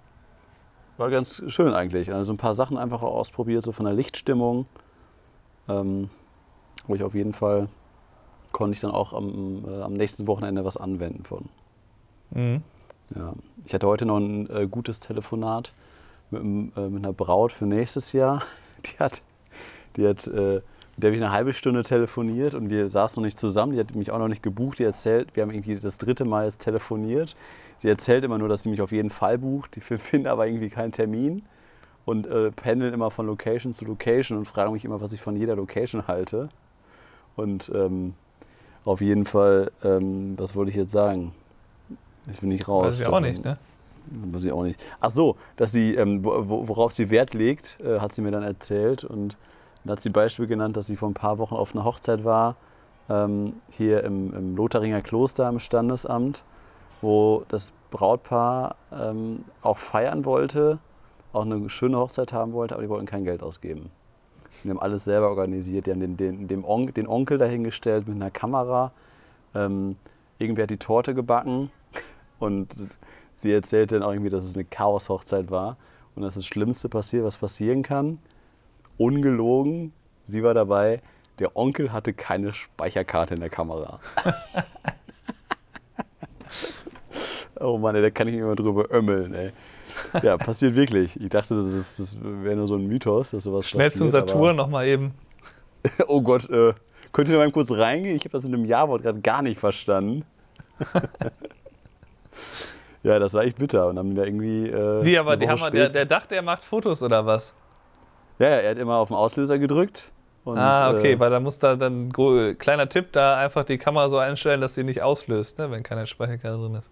[0.96, 2.12] war ganz schön eigentlich.
[2.12, 4.66] Also ein paar Sachen einfach ausprobiert, so von der Lichtstimmung.
[5.68, 6.08] Ähm,
[6.86, 7.68] wo ich auf jeden Fall
[8.52, 11.48] konnte ich dann auch am, äh, am nächsten Wochenende was anwenden von.
[12.30, 12.62] Mhm.
[13.14, 13.34] Ja.
[13.64, 15.72] Ich hatte heute noch ein äh, gutes Telefonat
[16.30, 18.42] mit, äh, mit einer Braut für nächstes Jahr.
[18.86, 19.22] Die hat,
[19.96, 23.26] die hat, äh, mit der habe ich eine halbe Stunde telefoniert und wir saßen noch
[23.26, 23.72] nicht zusammen.
[23.72, 24.78] Die hat mich auch noch nicht gebucht.
[24.78, 27.36] Die erzählt, wir haben irgendwie das dritte Mal jetzt telefoniert.
[27.78, 29.76] Sie erzählt immer nur, dass sie mich auf jeden Fall bucht.
[29.76, 31.42] Die finden aber irgendwie keinen Termin.
[32.04, 35.36] und äh, pendeln immer von Location zu Location und fragen mich immer, was ich von
[35.36, 36.48] jeder Location halte.
[37.36, 38.14] Und ähm,
[38.84, 41.32] auf jeden Fall, ähm, was wollte ich jetzt sagen?
[42.26, 42.86] Jetzt bin ich raus.
[42.86, 43.58] Weiß ich auch nicht, ne?
[44.32, 44.82] Weiß ich auch nicht.
[45.00, 49.04] Ach so, dass sie, ähm, worauf sie Wert legt, äh, hat sie mir dann erzählt.
[49.04, 49.36] Und
[49.84, 52.56] dann hat sie Beispiel genannt, dass sie vor ein paar Wochen auf einer Hochzeit war,
[53.08, 56.44] ähm, hier im, im Lotharinger Kloster im Standesamt,
[57.00, 60.78] wo das Brautpaar ähm, auch feiern wollte
[61.32, 63.90] auch eine schöne Hochzeit haben wollte, aber die wollten kein Geld ausgeben.
[64.64, 65.86] Die haben alles selber organisiert.
[65.86, 68.92] Die haben den, den, den, On, den Onkel dahingestellt mit einer Kamera.
[69.54, 69.96] Ähm,
[70.38, 71.70] irgendwer hat die Torte gebacken
[72.38, 72.74] und
[73.38, 75.76] sie erzählte dann auch irgendwie, dass es eine Chaos-Hochzeit war
[76.14, 78.18] und dass das Schlimmste passiert, was passieren kann.
[78.96, 79.92] Ungelogen,
[80.24, 81.00] sie war dabei.
[81.38, 84.00] Der Onkel hatte keine Speicherkarte in der Kamera.
[87.60, 89.34] oh Mann, ey, da kann ich mich immer drüber ömmeln.
[89.34, 89.52] Ey.
[90.22, 91.18] Ja, passiert wirklich.
[91.20, 94.10] Ich dachte, das, das wäre nur so ein Mythos, dass sowas Schnell passiert.
[94.10, 95.14] Schnell zum Saturn nochmal eben.
[96.08, 96.74] oh Gott, äh,
[97.12, 98.16] könnt ihr mal kurz reingehen?
[98.16, 100.24] Ich habe das in einem Ja-Wort gerade gar nicht verstanden.
[103.08, 104.68] ja, das war echt bitter und haben da irgendwie.
[104.68, 107.54] Äh, Wie, aber die haben der, der dachte, er macht Fotos oder was?
[108.38, 110.12] Ja, ja, er hat immer auf den Auslöser gedrückt.
[110.44, 112.12] Und, ah, okay, äh, weil da muss da dann,
[112.58, 116.06] kleiner Tipp, da einfach die Kamera so einstellen, dass sie nicht auslöst, ne, wenn keine
[116.06, 116.90] Speicherkarte drin ist.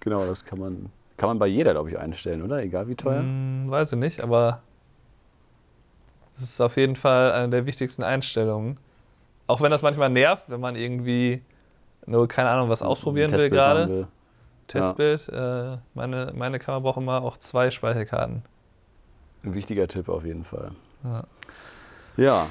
[0.00, 2.62] Genau, das kann man kann man bei jeder, glaube ich, einstellen, oder?
[2.62, 3.20] Egal wie teuer.
[3.20, 4.62] Hm, weiß ich nicht, aber
[6.32, 8.76] das ist auf jeden Fall eine der wichtigsten Einstellungen.
[9.46, 11.42] Auch wenn das manchmal nervt, wenn man irgendwie
[12.06, 14.08] nur, keine Ahnung, was ausprobieren will gerade.
[14.66, 15.28] Testbild.
[15.32, 15.74] Ja.
[15.74, 18.42] Äh, meine, meine Kamera braucht immer auch zwei Speicherkarten.
[19.44, 20.70] Ein wichtiger Tipp auf jeden Fall.
[21.04, 21.24] Ja.
[22.16, 22.46] ja.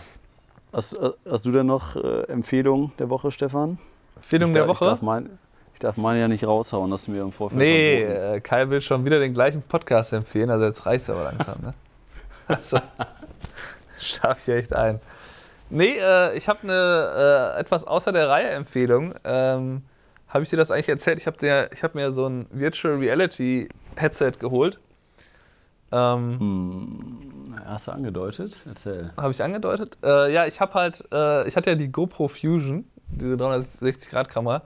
[0.71, 0.99] Hast,
[1.29, 3.77] hast, du denn noch äh, Empfehlungen der Woche, Stefan?
[4.15, 4.85] Empfehlung der Woche?
[4.85, 5.37] Ich darf, mein,
[5.73, 7.59] ich darf meine ja nicht raushauen, dass du mir im Vorfeld.
[7.59, 11.23] Nee, äh, Kai will schon wieder den gleichen Podcast empfehlen, also jetzt reicht es aber
[11.23, 11.59] langsam.
[11.61, 11.73] Ne?
[12.45, 12.77] Also,
[14.01, 14.99] schaffe ich echt ein.
[15.69, 19.15] Nee, äh, ich habe eine äh, etwas außer der Reihe Empfehlung.
[19.23, 19.83] Ähm,
[20.33, 21.19] habe ich dir das eigentlich erzählt?
[21.19, 24.79] Ich habe hab mir so ein Virtual Reality Headset geholt.
[25.91, 28.59] Ähm, hm, hast du angedeutet?
[28.65, 29.11] Erzähl.
[29.15, 29.95] Habe ich angedeutet?
[30.03, 34.27] Äh, ja, ich habe halt, äh, ich hatte ja die GoPro Fusion, diese 360 Grad
[34.27, 34.63] Kamera.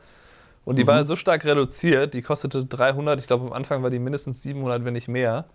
[0.63, 0.87] Und die mhm.
[0.87, 4.85] war so stark reduziert, die kostete 300, ich glaube am Anfang war die mindestens 700,
[4.85, 5.45] wenn nicht mehr.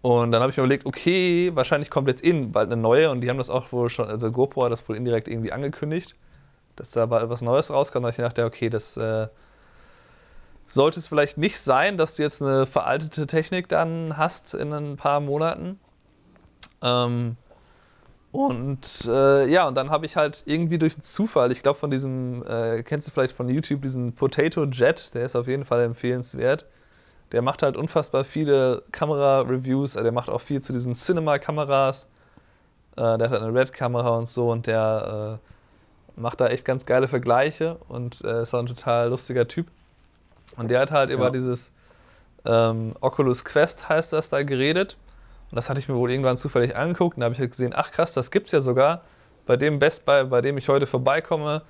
[0.00, 3.20] Und dann habe ich mir überlegt, okay, wahrscheinlich kommt jetzt in bald eine neue und
[3.20, 6.14] die haben das auch wohl schon, also GoPro hat das wohl indirekt irgendwie angekündigt,
[6.78, 8.04] dass da bald was Neues rauskommt.
[8.04, 9.28] Da ich gedacht, ja, okay, das äh,
[10.66, 14.96] sollte es vielleicht nicht sein, dass du jetzt eine veraltete Technik dann hast in ein
[14.96, 15.80] paar Monaten.
[16.82, 17.36] Ähm,
[18.30, 22.44] und äh, ja, und dann habe ich halt irgendwie durch Zufall, ich glaube von diesem,
[22.46, 26.66] äh, kennst du vielleicht von YouTube diesen Potato Jet, der ist auf jeden Fall empfehlenswert.
[27.32, 32.08] Der macht halt unfassbar viele Kamera-Reviews, äh, der macht auch viel zu diesen Cinema-Kameras.
[32.96, 35.48] Äh, der hat halt eine Red-Kamera und so und der äh,
[36.18, 39.68] macht da echt ganz geile Vergleiche und äh, ist auch ein total lustiger Typ.
[40.56, 41.16] Und der hat halt ja.
[41.16, 41.72] über dieses
[42.44, 44.96] ähm, Oculus Quest heißt das da geredet
[45.50, 47.72] und das hatte ich mir wohl irgendwann zufällig angeguckt und da habe ich halt gesehen,
[47.74, 49.02] ach krass, das gibt es ja sogar
[49.46, 51.62] bei dem Best Buy, bei dem ich heute vorbeikomme,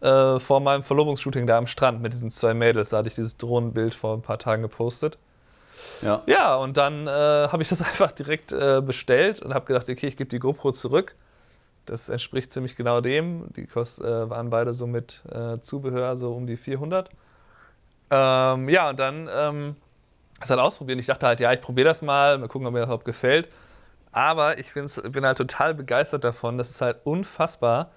[0.00, 2.90] äh, vor meinem Verlobungsshooting da am Strand mit diesen zwei Mädels.
[2.90, 5.18] Da hatte ich dieses Drohnenbild vor ein paar Tagen gepostet.
[6.00, 9.88] Ja, ja und dann äh, habe ich das einfach direkt äh, bestellt und habe gedacht,
[9.90, 11.16] okay, ich gebe die GoPro zurück.
[11.88, 13.52] Das entspricht ziemlich genau dem.
[13.54, 17.10] Die kost, äh, waren beide so mit äh, Zubehör so um die 400.
[18.10, 19.76] Ähm, ja, und dann ähm,
[20.40, 20.98] das halt ausprobieren.
[20.98, 23.48] Ich dachte halt, ja, ich probiere das mal, mal gucken, ob mir das überhaupt gefällt.
[24.12, 26.58] Aber ich bin halt total begeistert davon.
[26.58, 27.90] Das ist halt unfassbar,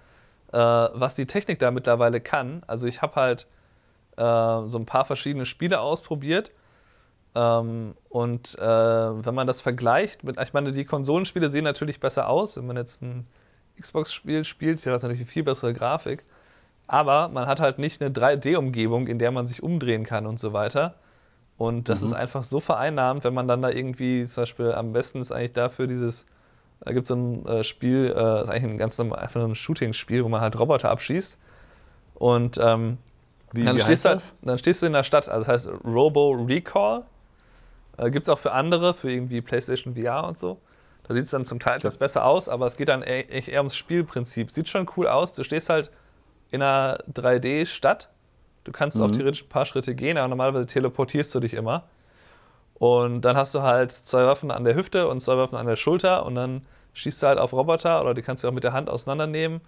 [0.52, 2.64] äh, was die Technik da mittlerweile kann.
[2.68, 3.48] Also ich habe halt
[4.18, 4.22] äh,
[4.68, 6.52] so ein paar verschiedene Spiele ausprobiert.
[7.34, 8.62] Ähm, und äh,
[9.26, 12.58] wenn man das vergleicht mit, ich meine, die Konsolenspiele sehen natürlich besser aus.
[12.58, 13.28] Wenn man jetzt ein
[13.82, 16.24] Xbox-Spiel spielt, hat das natürlich eine viel bessere Grafik.
[16.88, 20.54] Aber man hat halt nicht eine 3D-Umgebung, in der man sich umdrehen kann und so
[20.54, 20.96] weiter.
[21.58, 22.08] Und das mhm.
[22.08, 25.54] ist einfach so vereinnahmt, wenn man dann da irgendwie, zum Beispiel am besten ist eigentlich
[25.54, 26.26] dafür dieses,
[26.80, 29.44] da gibt es so ein äh, Spiel, äh, das ist eigentlich ein ganz normal, einfach
[29.44, 31.38] ein Shooting-Spiel, wo man halt Roboter abschießt.
[32.16, 32.98] Und ähm,
[33.54, 36.32] wie, dann, wie stehst halt, dann stehst du in der Stadt, also das heißt Robo
[36.32, 37.04] Recall.
[37.98, 40.60] Äh, gibt es auch für andere, für irgendwie PlayStation VR und so.
[41.04, 43.60] Da sieht es dann zum Teil etwas besser aus, aber es geht dann eher, eher
[43.60, 44.52] ums Spielprinzip.
[44.52, 45.34] Sieht schon cool aus.
[45.34, 45.92] Du stehst halt
[46.52, 48.10] in einer 3D-Stadt
[48.64, 49.06] Du kannst mhm.
[49.06, 51.84] auch theoretisch ein paar Schritte gehen, aber normalerweise teleportierst du dich immer.
[52.76, 55.76] Und dann hast du halt zwei Waffen an der Hüfte und zwei Waffen an der
[55.76, 58.74] Schulter und dann schießt du halt auf Roboter oder die kannst du auch mit der
[58.74, 59.62] Hand auseinandernehmen.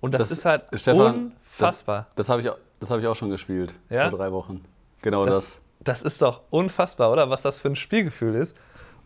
[0.00, 2.06] Und das, das ist halt Stefan, unfassbar.
[2.14, 2.48] Das, das habe ich,
[2.90, 4.10] hab ich auch schon gespielt ja?
[4.10, 4.64] vor drei Wochen.
[5.02, 5.34] Genau das.
[5.34, 7.30] Das, das ist doch unfassbar, oder?
[7.30, 8.56] Was das für ein Spielgefühl ist.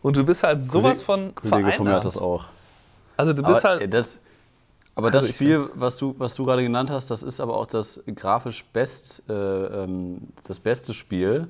[0.03, 2.45] Und du bist halt sowas von Kollege von mir hat das auch.
[3.17, 3.93] Also du bist aber halt.
[3.93, 4.19] Das,
[4.95, 7.65] aber Also das Spiel, was du, was du gerade genannt hast, das ist aber auch
[7.65, 11.47] das grafisch best, äh, ähm, das beste Spiel,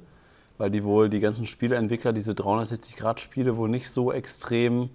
[0.58, 4.90] weil die wohl die ganzen Spieleentwickler diese 360-Grad-Spiele wohl nicht so extrem,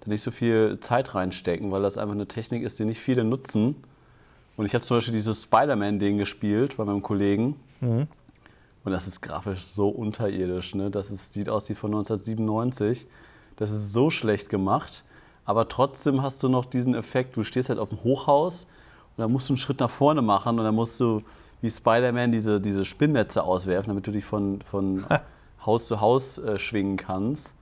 [0.00, 3.24] da nicht so viel Zeit reinstecken, weil das einfach eine Technik ist, die nicht viele
[3.24, 3.82] nutzen.
[4.56, 7.56] Und ich habe zum Beispiel dieses Spider-Man-Ding gespielt bei meinem Kollegen.
[7.80, 8.06] Mhm.
[8.88, 10.74] Und das ist grafisch so unterirdisch.
[10.74, 10.90] Ne?
[10.90, 13.06] Das ist, sieht aus wie von 1997.
[13.56, 15.04] Das ist so schlecht gemacht.
[15.44, 19.30] Aber trotzdem hast du noch diesen Effekt, du stehst halt auf dem Hochhaus und dann
[19.30, 21.22] musst du einen Schritt nach vorne machen und dann musst du
[21.60, 25.04] wie Spider-Man diese, diese Spinnnetze auswerfen, damit du dich von, von
[25.66, 27.52] Haus zu Haus äh, schwingen kannst.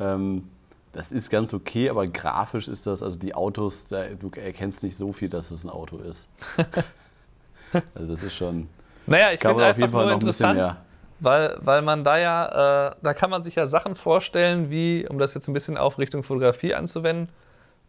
[0.00, 0.48] Ähm,
[0.92, 4.96] das ist ganz okay, aber grafisch ist das, also die Autos, da, du erkennst nicht
[4.96, 6.26] so viel, dass es ein Auto ist.
[7.94, 8.68] also das ist schon,
[9.06, 10.76] Naja, ich finde einfach jeden Fall nur ein interessant,
[11.20, 15.18] weil, weil man da ja, äh, da kann man sich ja Sachen vorstellen, wie, um
[15.18, 17.32] das jetzt ein bisschen auf Richtung Fotografie anzuwenden.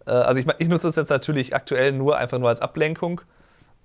[0.06, 3.22] Äh, also ich, ich nutze das jetzt natürlich aktuell nur einfach nur als Ablenkung,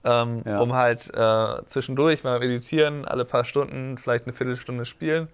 [0.05, 0.61] ähm, Ja.
[0.61, 5.29] um halt äh, zwischendurch mal meditieren, alle paar Stunden vielleicht eine Viertelstunde spielen.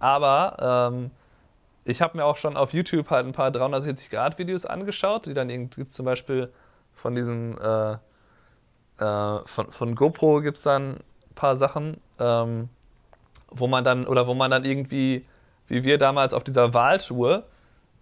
[0.00, 1.10] Aber ähm,
[1.84, 5.80] ich habe mir auch schon auf YouTube halt ein paar 360-Grad-Videos angeschaut, die dann irgendwie
[5.80, 6.52] gibt's zum Beispiel
[6.94, 7.92] von diesem äh,
[9.00, 10.98] äh, von, von GoPro gibt es dann
[11.38, 12.68] paar Sachen, ähm,
[13.50, 15.24] wo man dann, oder wo man dann irgendwie,
[15.68, 17.44] wie wir damals auf dieser Wahltour,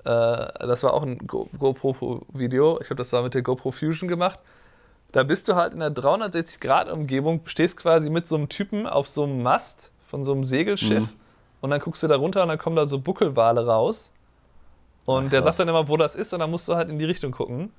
[0.04, 4.08] äh, das war auch ein Go GoPro-Video, ich glaube, das war mit der GoPro Fusion
[4.08, 4.38] gemacht.
[5.12, 9.22] Da bist du halt in einer 360-Grad-Umgebung, stehst quasi mit so einem Typen auf so
[9.24, 11.08] einem Mast von so einem Segelschiff Mhm.
[11.60, 14.12] und dann guckst du da runter und dann kommen da so Buckelwale raus.
[15.04, 16.98] Und Ach, der sagt dann immer, wo das ist und dann musst du halt in
[16.98, 17.72] die Richtung gucken.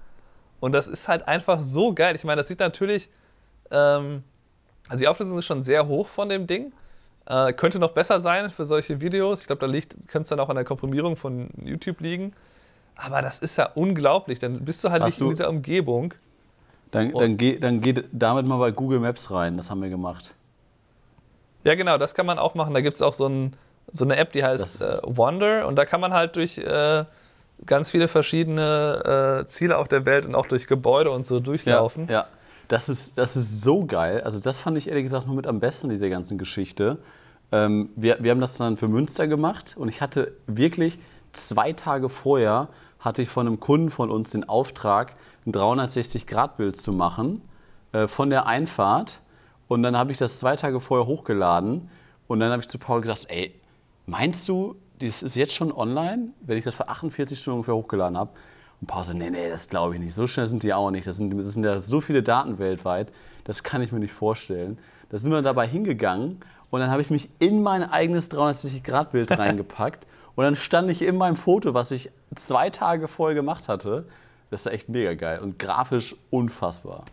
[0.60, 2.16] Und das ist halt einfach so geil.
[2.16, 3.10] Ich meine, das sieht natürlich,
[3.70, 4.24] ähm,
[4.90, 6.72] also die Auflösung ist schon sehr hoch von dem Ding.
[7.26, 9.42] Äh, könnte noch besser sein für solche Videos.
[9.42, 12.34] Ich glaube, da liegt, könnte es dann auch an der Komprimierung von YouTube liegen.
[12.96, 14.40] Aber das ist ja unglaublich.
[14.40, 16.14] Dann bist du halt Hast nicht in du- dieser Umgebung.
[16.92, 20.34] Dann, dann, geh, dann geht damit mal bei Google Maps rein, das haben wir gemacht.
[21.66, 22.74] Ja, genau, das kann man auch machen.
[22.74, 23.54] Da gibt es auch so, ein,
[23.92, 25.68] so eine App, die heißt äh, Wonder.
[25.68, 27.04] Und da kann man halt durch äh,
[27.66, 32.08] ganz viele verschiedene äh, Ziele auf der Welt und auch durch Gebäude und so durchlaufen.
[32.10, 32.26] Ja,
[32.68, 34.22] das ist, das ist so geil.
[34.22, 37.00] Also das fand ich ehrlich gesagt nur mit am besten dieser ganzen Geschichte.
[37.52, 41.00] Ähm, wir, wir haben das dann für Münster gemacht und ich hatte wirklich
[41.32, 46.92] zwei Tage vorher hatte ich von einem Kunden von uns den Auftrag, ein 360-Grad-Bild zu
[46.92, 47.42] machen
[47.92, 49.22] äh, von der Einfahrt.
[49.68, 51.90] Und dann habe ich das zwei Tage vorher hochgeladen
[52.28, 53.54] und dann habe ich zu Paul gedacht, ey,
[54.06, 58.18] meinst du, das ist jetzt schon online, wenn ich das für 48 Stunden ungefähr hochgeladen
[58.18, 58.32] habe?
[58.82, 60.14] Und Paul so, nee, nee, das glaube ich nicht.
[60.14, 61.08] So schnell sind die auch nicht.
[61.08, 63.12] Das sind, das sind ja so viele Daten weltweit.
[63.44, 64.78] Das kann ich mir nicht vorstellen.
[65.10, 70.06] Da sind wir dabei hingegangen und dann habe ich mich in mein eigenes 360-Grad-Bild reingepackt.
[70.36, 74.06] Und dann stand ich in meinem Foto, was ich zwei Tage vorher gemacht hatte.
[74.52, 77.06] Das ist echt mega geil und grafisch unfassbar.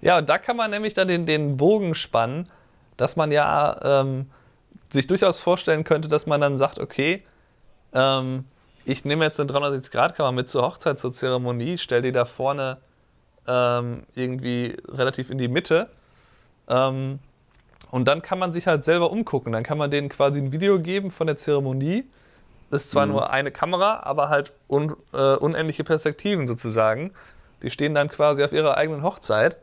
[0.00, 2.48] Ja, und da kann man nämlich dann den, den Bogen spannen,
[2.96, 4.26] dass man ja ähm,
[4.88, 7.22] sich durchaus vorstellen könnte, dass man dann sagt, okay,
[7.92, 8.44] ähm,
[8.84, 12.78] ich nehme jetzt eine 360-Grad-Kamera mit zur Hochzeit, zur Zeremonie, stelle die da vorne
[13.46, 15.88] ähm, irgendwie relativ in die Mitte.
[16.68, 17.18] Ähm,
[17.90, 19.52] und dann kann man sich halt selber umgucken.
[19.52, 22.04] Dann kann man denen quasi ein Video geben von der Zeremonie.
[22.70, 27.12] Das ist zwar nur eine Kamera, aber halt un, äh, unendliche Perspektiven sozusagen.
[27.62, 29.58] Die stehen dann quasi auf ihrer eigenen Hochzeit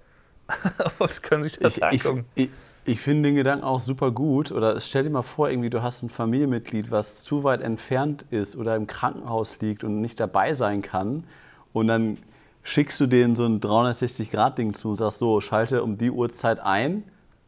[1.00, 2.26] und können sich das ich, angucken.
[2.36, 2.50] ich, ich
[2.98, 4.52] finde den Gedanken auch super gut.
[4.52, 8.56] Oder stell dir mal vor, irgendwie, du hast ein Familienmitglied, was zu weit entfernt ist
[8.56, 11.26] oder im Krankenhaus liegt und nicht dabei sein kann.
[11.74, 12.18] Und dann
[12.64, 17.04] schickst du denen so ein 360-Grad-Ding zu und sagst so, schalte um die Uhrzeit ein,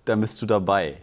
[0.06, 0.96] dann bist du dabei.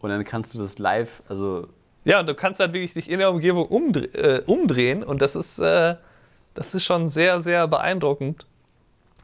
[0.00, 1.68] Und dann kannst du das live, also
[2.04, 5.36] Ja, und du kannst halt wirklich dich in der Umgebung umdre äh, umdrehen und das
[5.36, 5.96] ist, äh,
[6.54, 8.46] das ist schon sehr, sehr beeindruckend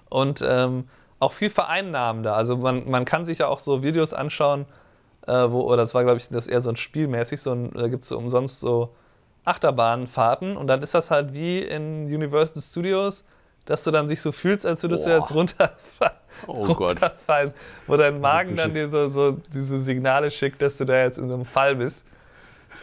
[0.09, 0.85] und ähm,
[1.21, 2.35] auch viel vereinnahmender.
[2.35, 4.67] Also man, man kann sich ja auch so Videos anschauen,
[5.27, 7.89] äh, wo, oder das war, glaube ich, das eher so ein spielmäßig, so ein, da
[7.89, 8.95] gibt es so umsonst so
[9.45, 13.25] Achterbahnfahrten und dann ist das halt wie in Universal Studios,
[13.65, 15.17] dass du dann sich so fühlst, als würdest du Boah.
[15.17, 16.13] jetzt runterfa
[16.47, 16.91] Oh Gott.
[16.93, 17.53] runterfallen,
[17.87, 21.29] wo dein Magen dann dir so, so diese Signale schickt, dass du da jetzt in
[21.29, 22.07] so einem Fall bist.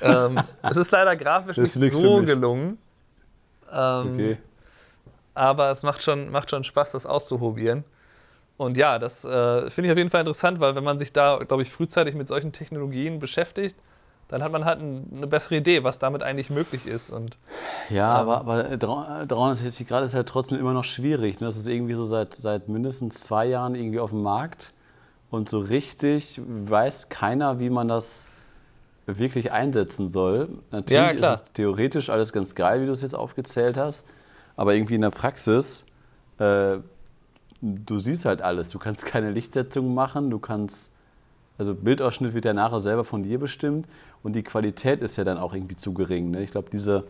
[0.02, 2.78] ähm, es ist leider grafisch Das nicht so gelungen.
[3.72, 4.38] Ähm, okay.
[5.34, 7.84] aber es macht schon, macht schon Spaß, das auszuprobieren.
[8.58, 11.40] Und ja, das äh, finde ich auf jeden Fall interessant, weil wenn man sich da,
[11.46, 13.76] glaube ich, frühzeitig mit solchen Technologien beschäftigt,
[14.28, 17.12] dann hat man halt ein, eine bessere Idee, was damit eigentlich möglich ist.
[17.12, 17.38] Und
[17.90, 21.40] Ja, aber, aber 360 Grad ist halt trotzdem immer noch schwierig.
[21.42, 21.48] Ne?
[21.48, 24.74] Das ist irgendwie so seit, seit mindestens zwei Jahren irgendwie auf dem Markt.
[25.30, 28.28] Und so richtig weiß keiner, wie man das
[29.06, 30.50] wirklich einsetzen soll.
[30.72, 34.08] Natürlich ja, ist es theoretisch alles ganz geil, wie du es jetzt aufgezählt hast,
[34.56, 35.86] aber irgendwie in der Praxis,
[36.40, 36.78] äh,
[37.62, 38.70] du siehst halt alles.
[38.70, 40.94] Du kannst keine Lichtsetzung machen, du kannst,
[41.58, 43.88] also Bildausschnitt wird ja nachher selber von dir bestimmt
[44.24, 46.32] und die Qualität ist ja dann auch irgendwie zu gering.
[46.32, 46.42] Ne?
[46.42, 47.06] Ich glaube, diese,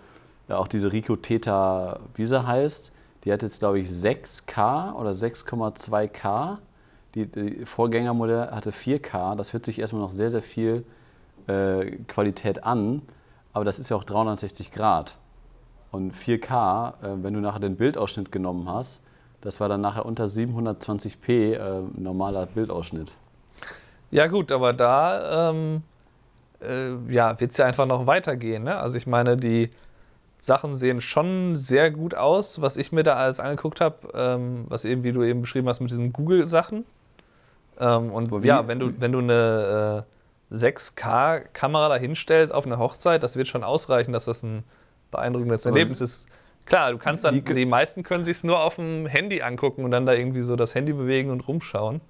[0.48, 2.92] ja, auch diese Rico Theta, wie sie heißt,
[3.24, 6.58] die hat jetzt, glaube ich, 6K oder 6,2K.
[7.16, 9.36] Die, die Vorgängermodell hatte 4K.
[9.36, 10.86] Das hört sich erstmal noch sehr, sehr viel
[11.48, 13.02] äh, Qualität an,
[13.52, 15.18] aber das ist ja auch 360 Grad.
[15.92, 19.02] Und 4K, äh, wenn du nachher den Bildausschnitt genommen hast,
[19.46, 23.14] das war dann nachher unter 720p äh, normaler Bildausschnitt.
[24.12, 25.84] Ja gut, aber da ähm,
[26.62, 28.64] äh, ja, wird es ja einfach noch weitergehen.
[28.64, 28.76] Ne?
[28.78, 29.70] Also ich meine, die
[30.40, 34.86] Sachen sehen schon sehr gut aus, was ich mir da alles angeguckt habe, ähm, was
[34.86, 36.86] eben, wie du eben beschrieben hast, mit diesen Google-Sachen.
[37.80, 38.48] Ähm, und Wie?
[38.48, 40.06] ja, wenn du, wenn du eine
[40.52, 44.64] äh, 6K-Kamera da hinstellst auf eine Hochzeit, das wird schon ausreichen, dass das ein
[45.12, 46.28] beeindruckendes Erlebnis ist.
[46.66, 49.92] Klar, du kannst dann, die meisten können sich es nur auf dem Handy angucken und
[49.92, 52.02] dann da irgendwie so das Handy bewegen und rumschauen.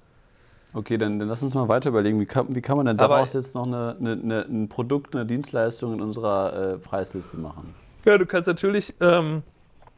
[0.73, 3.31] Okay, dann, dann lass uns mal weiter überlegen, wie kann, wie kann man denn daraus
[3.31, 7.73] Aber, jetzt noch eine, eine, eine, ein Produkt, eine Dienstleistung in unserer äh, Preisliste machen?
[8.03, 9.43] Ja, du kannst natürlich, ähm,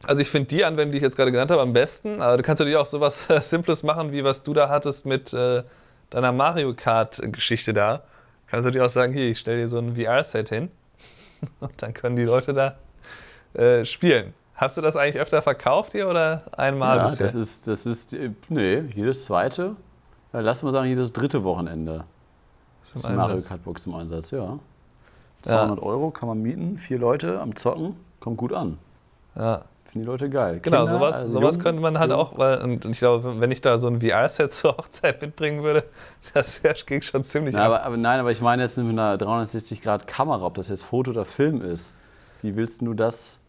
[0.06, 2.22] also ich finde die Anwendung, die ich jetzt gerade genannt habe, am besten.
[2.22, 5.64] Aber du kannst natürlich auch sowas Simples machen, wie was du da hattest mit äh,
[6.10, 8.02] deiner Mario Kart-Geschichte da.
[8.46, 10.70] Kannst du dir auch sagen, hier, ich stelle dir so ein VR-Set hin
[11.60, 12.78] und dann können die Leute da
[13.60, 14.32] äh, spielen.
[14.58, 17.26] Hast du das eigentlich öfter verkauft hier oder einmal ja, bisher?
[17.26, 18.16] das ist, das ist,
[18.48, 19.76] nee, jedes zweite,
[20.32, 22.04] ja, lass mal sagen, jedes dritte Wochenende
[22.82, 24.58] ist, ist die Mario Kart Box im Einsatz, ja.
[25.42, 25.84] 200 ja.
[25.84, 28.78] Euro kann man mieten, vier Leute am Zocken, kommt gut an.
[29.36, 29.62] Ja.
[29.84, 30.58] Finden die Leute geil.
[30.60, 32.18] Genau, Kinder, sowas, also sowas jung, könnte man halt jung.
[32.18, 35.84] auch, weil, und ich glaube, wenn ich da so ein VR-Set zur Hochzeit mitbringen würde,
[36.34, 39.14] das wär, ging schon ziemlich Na, aber, aber, Nein, aber ich meine jetzt mit einer
[39.14, 41.94] 360-Grad-Kamera, ob das jetzt Foto oder Film ist.
[42.42, 43.40] Wie willst du das?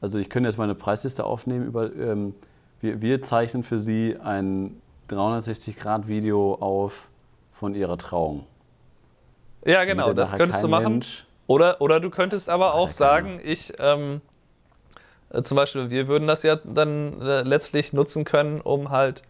[0.00, 1.94] Also, ich könnte jetzt mal eine Preisliste aufnehmen über.
[1.94, 2.34] Ähm,
[2.80, 7.08] wir, wir zeichnen für Sie ein 360-Grad-Video auf
[7.52, 8.46] von Ihrer Trauung.
[9.66, 11.04] Ja, genau, das könntest du machen.
[11.46, 13.72] Oder, oder du könntest aber auch sagen, ich.
[13.78, 14.20] Ähm,
[15.30, 19.22] äh, zum Beispiel, wir würden das ja dann äh, letztlich nutzen können, um halt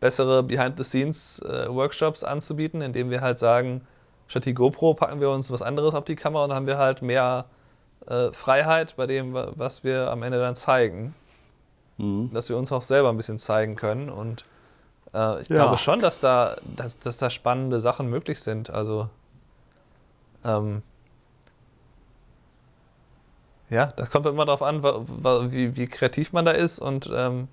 [0.00, 3.82] bessere Behind-the-Scenes-Workshops äh, anzubieten, indem wir halt sagen,
[4.26, 6.78] statt die GoPro packen wir uns was anderes auf die Kamera und dann haben wir
[6.78, 7.44] halt mehr
[8.06, 11.14] äh, Freiheit bei dem, was wir am Ende dann zeigen.
[11.98, 12.30] Mhm.
[12.32, 14.08] Dass wir uns auch selber ein bisschen zeigen können.
[14.10, 14.44] Und
[15.14, 15.56] äh, ich ja.
[15.56, 18.70] glaube schon, dass da, dass, dass da spannende Sachen möglich sind.
[18.70, 19.08] Also
[20.44, 20.82] ähm,
[23.70, 27.48] ja, das kommt immer darauf an, wie, wie, kreativ man da ist und ähm,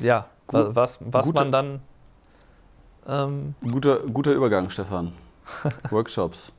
[0.00, 0.74] ja, Gut.
[0.74, 1.80] was, was Gute, man dann.
[3.06, 5.12] Ähm, guter, guter Übergang, Stefan.
[5.90, 6.52] Workshops.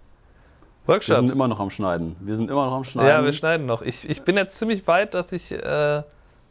[0.85, 1.09] Workshops.
[1.09, 2.15] Wir sind immer noch am Schneiden.
[2.19, 3.09] Wir sind immer noch am Schneiden.
[3.09, 3.81] Ja, wir schneiden noch.
[3.81, 6.03] Ich, ich bin jetzt ziemlich weit, dass ich äh,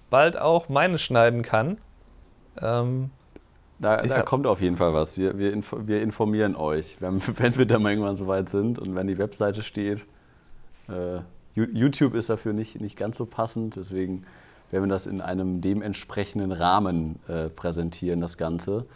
[0.09, 1.79] bald auch meine schneiden kann.
[2.61, 3.11] Ähm,
[3.79, 5.19] da, da kommt auf jeden Fall was.
[5.19, 8.95] Wir, wir, wir informieren euch, wenn, wenn, wir dann mal irgendwann so weit sind und
[8.95, 10.07] wenn die Webseite steht.
[10.89, 11.21] Äh,
[11.55, 14.25] YouTube ist dafür nicht, nicht ganz so passend, deswegen
[14.71, 18.87] werden wir das in einem dementsprechenden Rahmen äh, präsentieren, das Ganze.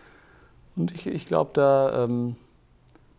[0.77, 2.37] Und ich, ich glaube, da, ähm,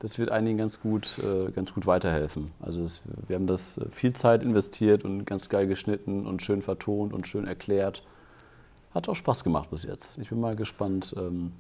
[0.06, 2.52] das wird einigen ganz gut, äh, ganz gut weiterhelfen.
[2.60, 6.62] Also das, wir haben das äh, viel Zeit investiert und ganz geil geschnitten und schön
[6.62, 8.04] vertont und schön erklärt.
[8.94, 10.20] Hat auch Spaß gemacht bis jetzt.
[10.20, 11.16] Ich bin mal gespannt.
[11.18, 11.54] Ähm,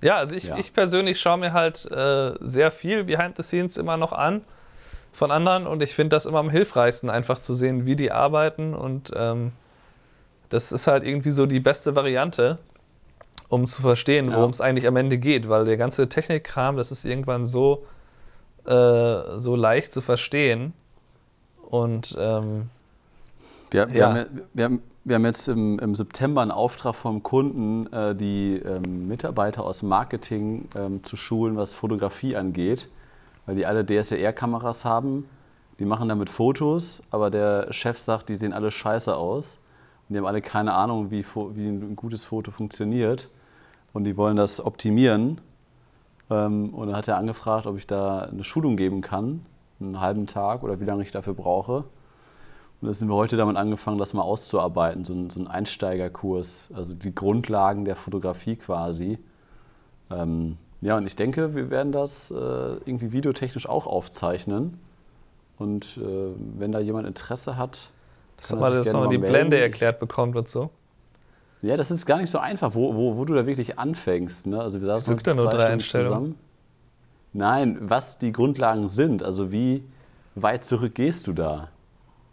[0.00, 0.56] ja, also ich, ja.
[0.58, 4.42] ich persönlich schaue mir halt äh, sehr viel Behind the Scenes immer noch an
[5.10, 8.74] von anderen und ich finde das immer am hilfreichsten, einfach zu sehen, wie die arbeiten
[8.74, 9.50] und ähm,
[10.50, 12.60] das ist halt irgendwie so die beste Variante,
[13.48, 17.04] um zu verstehen, worum es eigentlich am Ende geht, weil der ganze Technikkram, das ist
[17.04, 17.84] irgendwann so,
[18.66, 20.72] äh, so leicht zu verstehen
[21.62, 22.68] und ähm,
[23.70, 24.14] wir, wir, ja.
[24.14, 28.56] haben, wir, haben, wir haben jetzt im, im, September einen Auftrag vom Kunden, äh, die
[28.56, 32.88] ähm, Mitarbeiter aus Marketing ähm, zu schulen, was Fotografie angeht
[33.48, 35.26] weil die alle DSLR-Kameras haben.
[35.78, 39.58] Die machen damit Fotos, aber der Chef sagt, die sehen alle scheiße aus.
[40.06, 43.30] Und die haben alle keine Ahnung, wie, wie ein gutes Foto funktioniert.
[43.98, 45.40] Und die wollen das optimieren.
[46.30, 49.44] Ähm, und dann hat er angefragt, ob ich da eine Schulung geben kann,
[49.80, 51.78] einen halben Tag oder wie lange ich dafür brauche.
[52.80, 56.70] Und da sind wir heute damit angefangen, das mal auszuarbeiten, so ein, so ein Einsteigerkurs,
[56.76, 59.18] also die Grundlagen der Fotografie quasi.
[60.12, 64.78] Ähm, ja, und ich denke, wir werden das äh, irgendwie videotechnisch auch aufzeichnen.
[65.58, 67.90] Und äh, wenn da jemand Interesse hat,
[68.36, 69.32] dass man das nochmal die melden.
[69.32, 70.70] Blende erklärt bekommt und so.
[71.62, 74.46] Ja, das ist gar nicht so einfach, wo, wo, wo du da wirklich anfängst.
[74.46, 74.60] Ne?
[74.60, 76.38] Also wir saßen zwei nur drei Stunden zusammen.
[77.32, 79.22] Nein, was die Grundlagen sind.
[79.22, 79.82] Also wie
[80.34, 81.68] weit zurück gehst du da?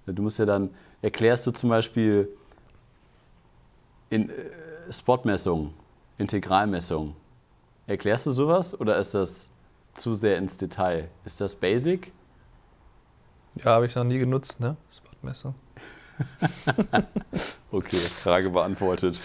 [0.05, 0.69] Du musst ja dann,
[1.01, 2.29] erklärst du zum Beispiel
[4.09, 4.33] in äh,
[4.91, 5.73] Spotmessung,
[6.17, 7.15] Integralmessung.
[7.87, 9.51] Erklärst du sowas oder ist das
[9.93, 11.09] zu sehr ins Detail?
[11.23, 12.11] Ist das basic?
[13.55, 14.75] Ja, habe ich noch nie genutzt, ne?
[14.89, 15.55] Spotmessung.
[17.71, 19.21] okay, Frage beantwortet.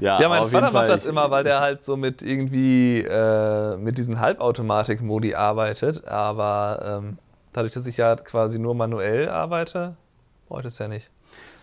[0.00, 3.98] Ja, ja mein Vater macht das immer, weil der halt so mit irgendwie äh, mit
[3.98, 6.06] diesen Halbautomatik-Modi arbeitet.
[6.08, 7.18] Aber ähm,
[7.52, 9.96] dadurch, dass ich ja quasi nur manuell arbeite,
[10.48, 11.10] brauche ich das ja nicht.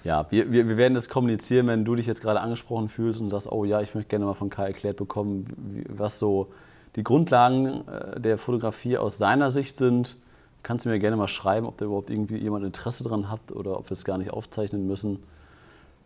[0.03, 3.29] Ja, wir, wir, wir werden das kommunizieren, wenn du dich jetzt gerade angesprochen fühlst und
[3.29, 6.51] sagst, oh ja, ich möchte gerne mal von Kai erklärt bekommen, was so
[6.95, 10.15] die Grundlagen äh, der Fotografie aus seiner Sicht sind.
[10.63, 13.77] Kannst du mir gerne mal schreiben, ob da überhaupt irgendwie jemand Interesse dran hat oder
[13.77, 15.23] ob wir es gar nicht aufzeichnen müssen.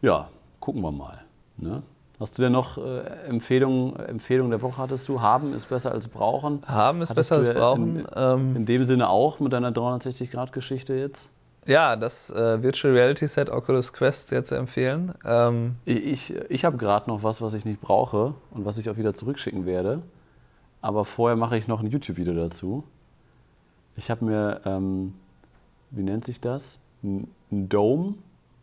[0.01, 0.30] Ja,
[0.60, 1.24] gucken wir mal.
[1.58, 1.84] Ne?
[2.20, 5.22] Hast du denn noch äh, Empfehlungen, Empfehlungen der Woche hattest du?
[5.22, 6.62] Haben ist besser als brauchen.
[6.68, 7.99] Haben ist hattest besser als brauchen.
[7.99, 11.32] In, ähm, in, dem Sinne auch mit deiner 360-Grad-Geschichte jetzt?
[11.66, 15.14] Ja, das äh, Virtual Reality Set Oculus Quest sehr zu empfehlen.
[15.26, 18.97] Ähm, ich ich habe gerade noch was, was ich nicht brauche und was ich auch
[18.97, 20.01] wieder zurückschicken werde.
[20.82, 22.84] Aber vorher mache ich noch ein YouTube-Video dazu.
[23.96, 25.14] Ich habe mir, ähm,
[25.91, 26.80] wie nennt sich das?
[27.04, 28.16] Ein Dome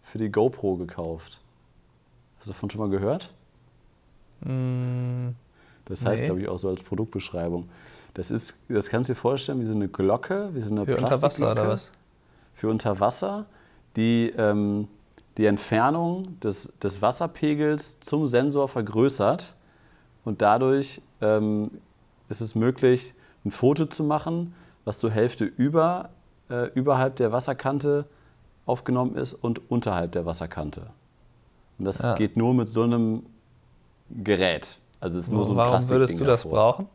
[0.03, 1.41] für die GoPro gekauft.
[2.39, 3.33] Hast du davon schon mal gehört?
[4.41, 5.31] Mm,
[5.85, 6.27] das heißt, nee.
[6.27, 7.69] glaube ich, auch so als Produktbeschreibung.
[8.15, 10.97] Das, ist, das kannst du dir vorstellen wie so eine Glocke, wie so eine Für
[10.97, 11.93] unter Wasser oder was?
[12.55, 13.47] Für unter Wasser,
[13.97, 14.89] die ähm,
[15.37, 19.57] die Entfernung des, des Wasserpegels zum Sensor vergrößert.
[20.25, 21.71] Und dadurch ähm,
[22.29, 23.15] ist es möglich,
[23.45, 24.55] ein Foto zu machen,
[24.85, 26.11] was zur Hälfte über,
[26.49, 28.07] äh, überhalb der Wasserkante
[28.67, 30.91] aufgenommen ist und unterhalb der Wasserkante.
[31.79, 32.15] Und das ja.
[32.15, 33.25] geht nur mit so einem
[34.11, 34.79] Gerät.
[35.01, 36.59] Also es ist nur so ein Warum Plastikding würdest du das davor.
[36.59, 36.89] brauchen?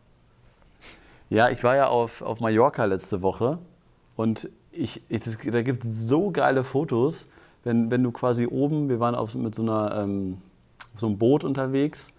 [1.30, 3.58] Ja, ich war ja auf, auf Mallorca letzte Woche
[4.16, 7.30] und ich, ich das, da gibt es so geile Fotos,
[7.64, 10.38] wenn, wenn du quasi oben, wir waren auf, mit so, einer, ähm,
[10.96, 12.14] so einem Boot unterwegs,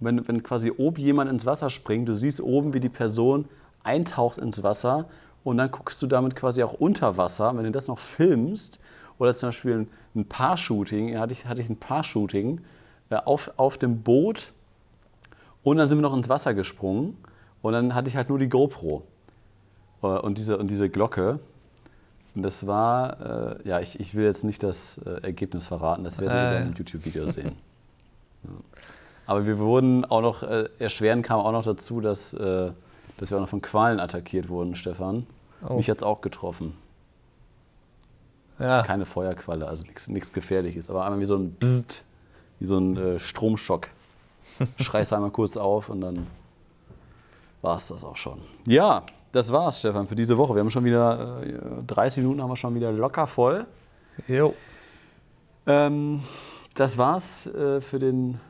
[0.00, 3.46] wenn, wenn quasi oben jemand ins Wasser springt, du siehst oben, wie die Person
[3.84, 5.06] eintaucht ins Wasser
[5.44, 7.56] und dann guckst du damit quasi auch unter Wasser.
[7.56, 8.80] Wenn du das noch filmst
[9.18, 12.60] oder zum Beispiel ein, ein Paar-Shooting, hatte ich, hatte ich ein Paar-Shooting,
[13.10, 14.52] äh, auf, auf dem Boot
[15.62, 17.16] und dann sind wir noch ins Wasser gesprungen
[17.60, 19.02] und dann hatte ich halt nur die GoPro
[20.02, 21.38] äh, und diese, und diese Glocke.
[22.34, 26.18] Und das war, äh, ja, ich, ich will jetzt nicht das äh, Ergebnis verraten, das
[26.18, 27.52] werdet ihr dann im YouTube-Video sehen.
[28.44, 28.50] Ja.
[29.26, 32.72] Aber wir wurden auch noch, äh, erschweren kam auch noch dazu, dass, äh,
[33.22, 35.28] dass wir auch noch von Qualen attackiert wurden, Stefan.
[35.64, 35.76] Oh.
[35.76, 36.74] Mich hat es auch getroffen.
[38.58, 38.82] Ja.
[38.82, 42.04] Keine Feuerqualle, also nichts Gefährliches, aber einmal wie so ein Bzzzt
[42.58, 43.88] wie so ein äh, Stromschock.
[44.80, 46.26] Schreist einmal kurz auf und dann
[47.60, 48.40] war es das auch schon.
[48.66, 50.54] Ja, das war's, Stefan, für diese Woche.
[50.54, 53.66] Wir haben schon wieder äh, 30 Minuten haben wir schon wieder locker voll.
[54.26, 54.52] Jo.
[55.66, 56.22] Ähm,
[56.74, 58.40] das war's äh, für den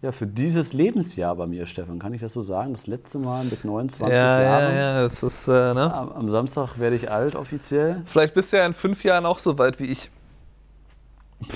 [0.00, 2.72] ja, für dieses Lebensjahr bei mir, Stefan, kann ich das so sagen?
[2.72, 4.74] Das letzte Mal mit 29 ja, Jahren.
[4.74, 5.92] Ja, ja, das ist, äh, ne?
[5.92, 8.02] am, am, Samstag werde ich alt offiziell.
[8.06, 10.10] Vielleicht bist du ja in fünf Jahren auch so weit wie ich.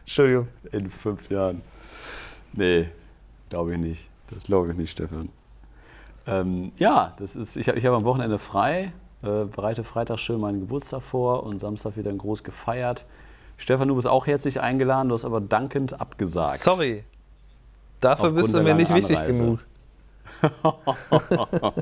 [0.00, 0.48] Entschuldigung.
[0.72, 1.62] In fünf Jahren.
[2.52, 2.88] Nee,
[3.48, 4.08] glaube ich nicht.
[4.28, 5.28] Das glaube ich nicht, Stefan.
[6.26, 10.58] Ähm, ja, das ist, ich, ich habe am Wochenende frei, äh, bereite Freitag schön meinen
[10.58, 13.06] Geburtstag vor und Samstag wieder groß gefeiert.
[13.56, 16.58] Stefan, du bist auch herzlich eingeladen, du hast aber dankend abgesagt.
[16.58, 17.04] Sorry.
[18.00, 19.60] Dafür bist du mir nicht wichtig genug.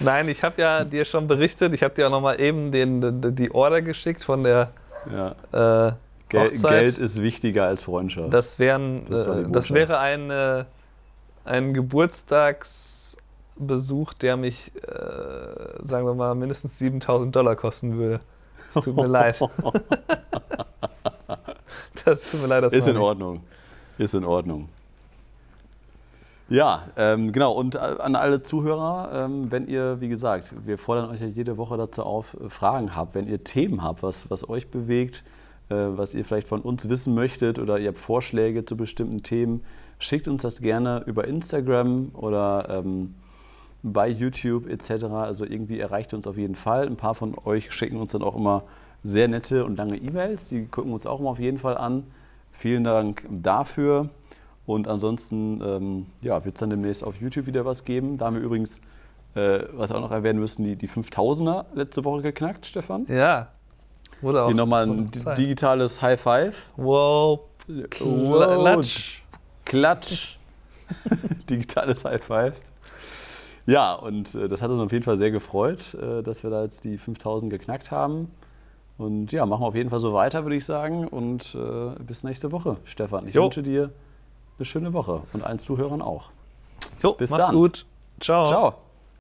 [0.00, 3.34] Nein, ich habe ja dir schon berichtet, ich habe dir auch noch mal eben den,
[3.34, 4.70] die Order geschickt von der
[5.10, 5.88] ja.
[5.88, 5.92] äh,
[6.28, 8.34] Gel Geld ist wichtiger als Freundschaft.
[8.34, 10.64] Das, wären, das, äh, das wäre ein, äh,
[11.44, 14.80] ein Geburtstagsbesuch, der mich, äh,
[15.82, 18.18] sagen wir mal, mindestens 7000 Dollar kosten würde.
[18.74, 19.38] Es tut mir leid.
[22.06, 22.64] Das tut mir leid.
[22.64, 23.42] Das ist in Ordnung.
[23.98, 24.68] Ist in Ordnung.
[26.48, 27.52] Ja, ähm, genau.
[27.52, 31.56] Und äh, an alle Zuhörer, ähm, wenn ihr, wie gesagt, wir fordern euch ja jede
[31.56, 35.24] Woche dazu auf, äh, Fragen habt, wenn ihr Themen habt, was, was euch bewegt,
[35.70, 39.64] äh, was ihr vielleicht von uns wissen möchtet oder ihr habt Vorschläge zu bestimmten Themen,
[39.98, 43.16] schickt uns das gerne über Instagram oder ähm,
[43.82, 45.04] bei YouTube etc.
[45.04, 46.86] Also irgendwie erreicht uns auf jeden Fall.
[46.86, 48.62] Ein paar von euch schicken uns dann auch immer
[49.02, 50.48] sehr nette und lange E-Mails.
[50.48, 52.04] Die gucken wir uns auch immer auf jeden Fall an.
[52.52, 54.10] Vielen Dank dafür.
[54.66, 58.18] Und ansonsten ähm, ja, wird es dann demnächst auf YouTube wieder was geben.
[58.18, 58.80] Da haben wir übrigens,
[59.34, 63.04] äh, was wir auch noch erwähnen müssen, die, die 5000er letzte Woche geknackt, Stefan.
[63.06, 63.48] Ja.
[64.20, 64.46] Wurde auch.
[64.48, 66.70] Hier nochmal ein digitales High Five.
[66.76, 67.40] Wow.
[67.90, 69.22] Klatsch.
[69.64, 70.38] Klatsch.
[71.50, 72.54] Digitales High Five.
[73.66, 76.62] Ja, und äh, das hat uns auf jeden Fall sehr gefreut, äh, dass wir da
[76.62, 78.30] jetzt die 5000 geknackt haben.
[78.98, 81.06] Und ja, machen wir auf jeden Fall so weiter, würde ich sagen.
[81.06, 83.26] Und äh, bis nächste Woche, Stefan.
[83.26, 83.44] Ich jo.
[83.44, 83.90] wünsche dir
[84.58, 86.30] eine schöne Woche und allen Zuhörern auch.
[87.02, 87.54] Jo, bis mach's dann.
[87.54, 87.86] gut.
[88.20, 88.46] Ciao.
[88.46, 88.85] Ciao.